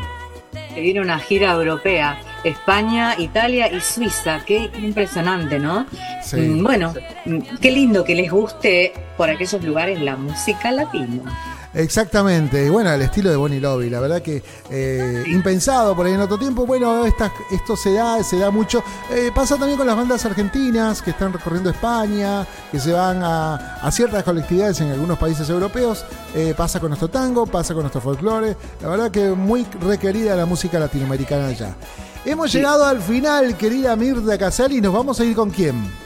Se 0.72 0.80
viene 0.80 1.00
una 1.00 1.18
gira 1.18 1.50
europea, 1.50 2.16
España, 2.44 3.16
Italia 3.18 3.72
y 3.72 3.80
Suiza. 3.80 4.38
Qué, 4.46 4.70
impresionante, 4.78 5.58
¿no? 5.58 5.84
Sí. 6.22 6.36
Mm, 6.36 6.62
bueno, 6.62 6.94
mm, 7.24 7.56
qué 7.60 7.72
lindo 7.72 8.04
que 8.04 8.14
les 8.14 8.30
guste 8.30 8.92
por 9.16 9.30
aquellos 9.30 9.64
lugares 9.64 10.00
la 10.00 10.14
música 10.14 10.70
latina. 10.70 11.55
Exactamente, 11.76 12.64
y 12.64 12.70
bueno, 12.70 12.90
el 12.90 13.02
estilo 13.02 13.28
de 13.28 13.36
Bonnie 13.36 13.60
Lobby, 13.60 13.90
la 13.90 14.00
verdad 14.00 14.22
que 14.22 14.42
eh, 14.70 15.24
impensado 15.26 15.94
por 15.94 16.06
ahí 16.06 16.14
en 16.14 16.20
otro 16.20 16.38
tiempo, 16.38 16.64
bueno, 16.64 17.04
esto 17.04 17.76
se 17.76 17.92
da, 17.92 18.24
se 18.24 18.38
da 18.38 18.50
mucho. 18.50 18.82
Eh, 19.10 19.30
pasa 19.34 19.58
también 19.58 19.76
con 19.76 19.86
las 19.86 19.94
bandas 19.94 20.24
argentinas 20.24 21.02
que 21.02 21.10
están 21.10 21.34
recorriendo 21.34 21.68
España, 21.68 22.46
que 22.72 22.80
se 22.80 22.92
van 22.92 23.20
a, 23.22 23.90
ciertas 23.92 24.24
colectividades 24.24 24.80
en 24.80 24.90
algunos 24.90 25.18
países 25.18 25.50
europeos, 25.50 26.06
eh, 26.34 26.54
pasa 26.56 26.80
con 26.80 26.88
nuestro 26.88 27.08
tango, 27.08 27.44
pasa 27.44 27.74
con 27.74 27.82
nuestro 27.82 28.00
folclore, 28.00 28.56
la 28.80 28.88
verdad 28.88 29.10
que 29.10 29.28
muy 29.32 29.66
requerida 29.78 30.34
la 30.34 30.46
música 30.46 30.78
latinoamericana 30.78 31.48
allá. 31.48 31.76
Hemos 32.24 32.54
llegado 32.54 32.86
al 32.86 33.02
final, 33.02 33.54
querida 33.54 33.94
Mirta 33.96 34.38
Casali, 34.38 34.78
y 34.78 34.80
nos 34.80 34.94
vamos 34.94 35.20
a 35.20 35.26
ir 35.26 35.36
con 35.36 35.50
quién. 35.50 36.05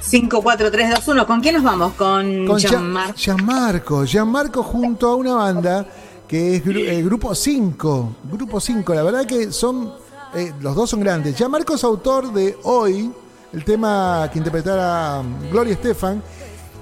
5, 0.00 0.42
4, 0.42 0.70
3, 0.70 0.90
2, 0.90 1.08
1. 1.08 1.26
¿Con 1.26 1.40
quién 1.40 1.54
nos 1.54 1.64
vamos? 1.64 1.92
Con, 1.94 2.46
Con 2.46 2.58
Gianmarco. 2.58 3.14
Gianmarco. 3.16 4.04
Gianmarco 4.04 4.62
junto 4.62 5.08
a 5.08 5.14
una 5.14 5.34
banda 5.34 5.86
que 6.26 6.56
es 6.56 6.66
el 6.66 6.76
eh, 6.76 7.02
Grupo 7.02 7.34
5. 7.34 8.16
Grupo 8.32 8.60
5, 8.60 8.94
la 8.94 9.02
verdad 9.02 9.26
que 9.26 9.52
son. 9.52 9.92
Eh, 10.34 10.52
los 10.60 10.74
dos 10.74 10.90
son 10.90 11.00
grandes. 11.00 11.36
Gianmarco 11.36 11.74
es 11.74 11.84
autor 11.84 12.32
de 12.32 12.58
Hoy, 12.64 13.10
el 13.52 13.64
tema 13.64 14.28
que 14.32 14.38
interpretara 14.38 15.20
um, 15.20 15.50
Gloria 15.50 15.72
Estefan. 15.72 16.22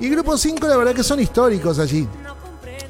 Y 0.01 0.09
Grupo 0.09 0.36
5, 0.36 0.66
la 0.66 0.76
verdad 0.76 0.94
que 0.94 1.03
son 1.03 1.20
históricos 1.20 1.78
allí. 1.78 2.09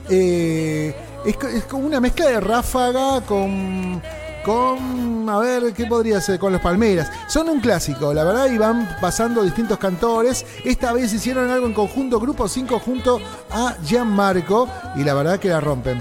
Eh, 0.09 0.95
es, 1.25 1.37
es 1.53 1.65
como 1.65 1.87
una 1.87 2.01
mezcla 2.01 2.27
de 2.27 2.41
ráfaga 2.41 3.21
con 3.23 4.01
con, 4.47 5.29
a 5.29 5.39
ver, 5.39 5.73
¿qué 5.73 5.87
podría 5.87 6.21
ser? 6.21 6.39
Con 6.39 6.53
los 6.53 6.63
Palmeras. 6.63 7.11
Son 7.27 7.49
un 7.49 7.59
clásico, 7.59 8.15
la 8.15 8.23
verdad, 8.23 8.49
y 8.49 8.57
van 8.57 8.97
pasando 9.01 9.43
distintos 9.43 9.77
cantores. 9.77 10.47
Esta 10.65 10.93
vez 10.93 11.13
hicieron 11.13 11.51
algo 11.51 11.67
en 11.67 11.73
conjunto, 11.73 12.21
Grupo 12.21 12.47
5 12.47 12.79
junto 12.79 13.21
a 13.51 13.75
Gianmarco, 13.85 14.69
y 14.95 15.03
la 15.03 15.15
verdad 15.15 15.41
que 15.41 15.49
la 15.49 15.59
rompen. 15.59 16.01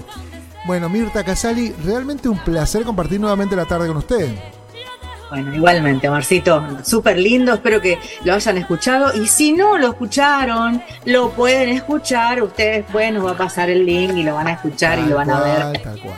Bueno, 0.67 0.89
Mirta 0.89 1.23
Casali, 1.23 1.73
realmente 1.83 2.29
un 2.29 2.37
placer 2.37 2.83
compartir 2.83 3.19
nuevamente 3.19 3.55
la 3.55 3.65
tarde 3.65 3.87
con 3.87 3.97
usted. 3.97 4.35
Bueno, 5.31 5.55
igualmente, 5.55 6.07
Marcito, 6.07 6.63
súper 6.83 7.17
lindo, 7.17 7.51
espero 7.51 7.81
que 7.81 7.97
lo 8.25 8.35
hayan 8.35 8.59
escuchado 8.59 9.19
y 9.19 9.25
si 9.25 9.53
no 9.53 9.75
lo 9.75 9.87
escucharon, 9.87 10.83
lo 11.05 11.31
pueden 11.31 11.69
escuchar, 11.69 12.43
ustedes 12.43 12.85
pueden, 12.91 13.15
nos 13.15 13.25
va 13.25 13.31
a 13.31 13.37
pasar 13.37 13.71
el 13.71 13.83
link 13.87 14.15
y 14.15 14.21
lo 14.21 14.35
van 14.35 14.45
a 14.45 14.51
escuchar 14.51 14.99
y 14.99 15.07
lo 15.07 15.15
van 15.15 15.31
a 15.31 15.39
ver. 15.39 15.81
Tal 15.81 15.99
cual. 15.99 16.13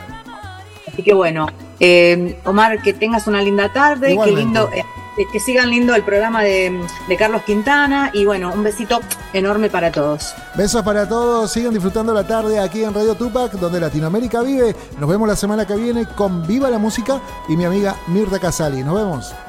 Así 0.86 1.02
que 1.02 1.14
bueno, 1.14 1.46
eh, 1.80 2.38
Omar, 2.44 2.82
que 2.82 2.92
tengas 2.92 3.26
una 3.26 3.42
linda 3.42 3.72
tarde, 3.72 4.16
que 4.24 4.30
lindo, 4.32 4.70
eh, 4.74 4.84
que 5.32 5.40
sigan 5.40 5.70
lindo 5.70 5.94
el 5.94 6.02
programa 6.02 6.42
de, 6.42 6.80
Carlos 7.18 7.42
Quintana 7.42 8.10
y 8.12 8.24
bueno, 8.24 8.52
un 8.52 8.62
besito 8.62 9.00
enorme 9.32 9.68
para 9.70 9.90
todos. 9.90 10.34
Besos 10.54 10.82
para 10.82 11.08
todos, 11.08 11.50
sigan 11.50 11.72
disfrutando 11.72 12.14
la 12.14 12.26
tarde 12.26 12.58
aquí 12.58 12.84
en 12.84 12.94
Radio 12.94 13.14
Tupac, 13.14 13.52
donde 13.52 13.80
Latinoamérica 13.80 14.42
vive. 14.42 14.74
Nos 14.98 15.08
vemos 15.08 15.28
la 15.28 15.36
semana 15.36 15.66
que 15.66 15.74
viene 15.74 16.06
con 16.06 16.46
Viva 16.46 16.70
la 16.70 16.78
Música 16.78 17.20
y 17.48 17.56
mi 17.56 17.64
amiga 17.64 17.96
Mirta 18.06 18.38
Casali. 18.38 18.82
Nos 18.82 18.94
vemos. 18.94 19.47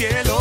cielo. 0.00 0.39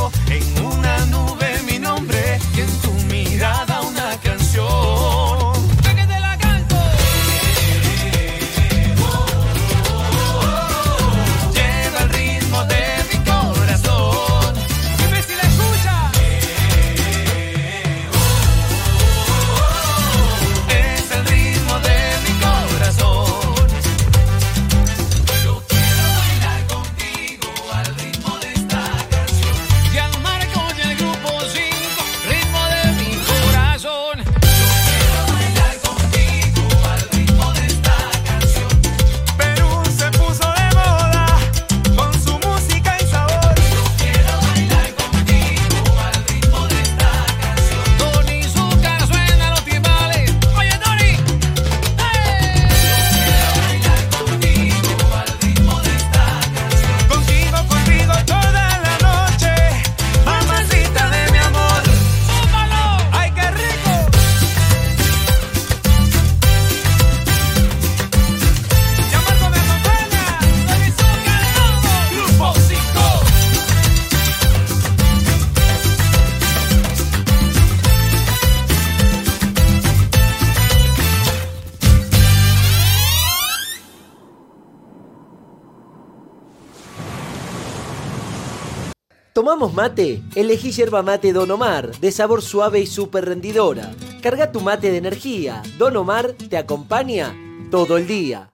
¿Tomamos 89.59 89.75
mate? 89.75 90.23
Elegí 90.35 90.71
yerba 90.71 91.03
mate 91.03 91.33
Don 91.33 91.51
Omar, 91.51 91.91
de 91.99 92.13
sabor 92.13 92.41
suave 92.41 92.79
y 92.79 92.87
súper 92.87 93.25
rendidora. 93.25 93.91
Carga 94.21 94.53
tu 94.53 94.61
mate 94.61 94.89
de 94.89 94.95
energía. 94.95 95.61
Don 95.77 95.97
Omar 95.97 96.31
te 96.49 96.55
acompaña 96.55 97.35
todo 97.69 97.97
el 97.97 98.07
día. 98.07 98.53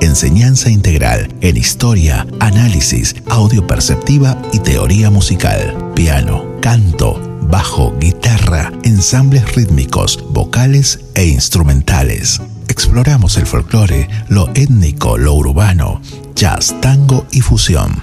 enseñanza 0.00 0.70
integral 0.70 1.34
en 1.40 1.56
historia, 1.56 2.26
análisis, 2.40 3.14
audio 3.28 3.66
perceptiva 3.66 4.40
y 4.52 4.58
teoría 4.58 5.10
musical, 5.10 5.92
piano, 5.94 6.44
canto, 6.60 7.20
bajo, 7.42 7.96
guitarra, 7.98 8.72
ensambles 8.82 9.54
rítmicos, 9.54 10.24
vocales 10.30 11.00
e 11.14 11.26
instrumentales. 11.26 12.40
Exploramos 12.68 13.36
el 13.36 13.46
folclore, 13.46 14.08
lo 14.28 14.48
étnico, 14.54 15.16
lo 15.16 15.34
urbano, 15.34 16.00
jazz, 16.34 16.74
tango 16.80 17.26
y 17.30 17.40
fusión. 17.40 18.02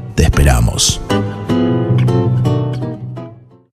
Te 0.21 0.25
esperamos. 0.25 1.01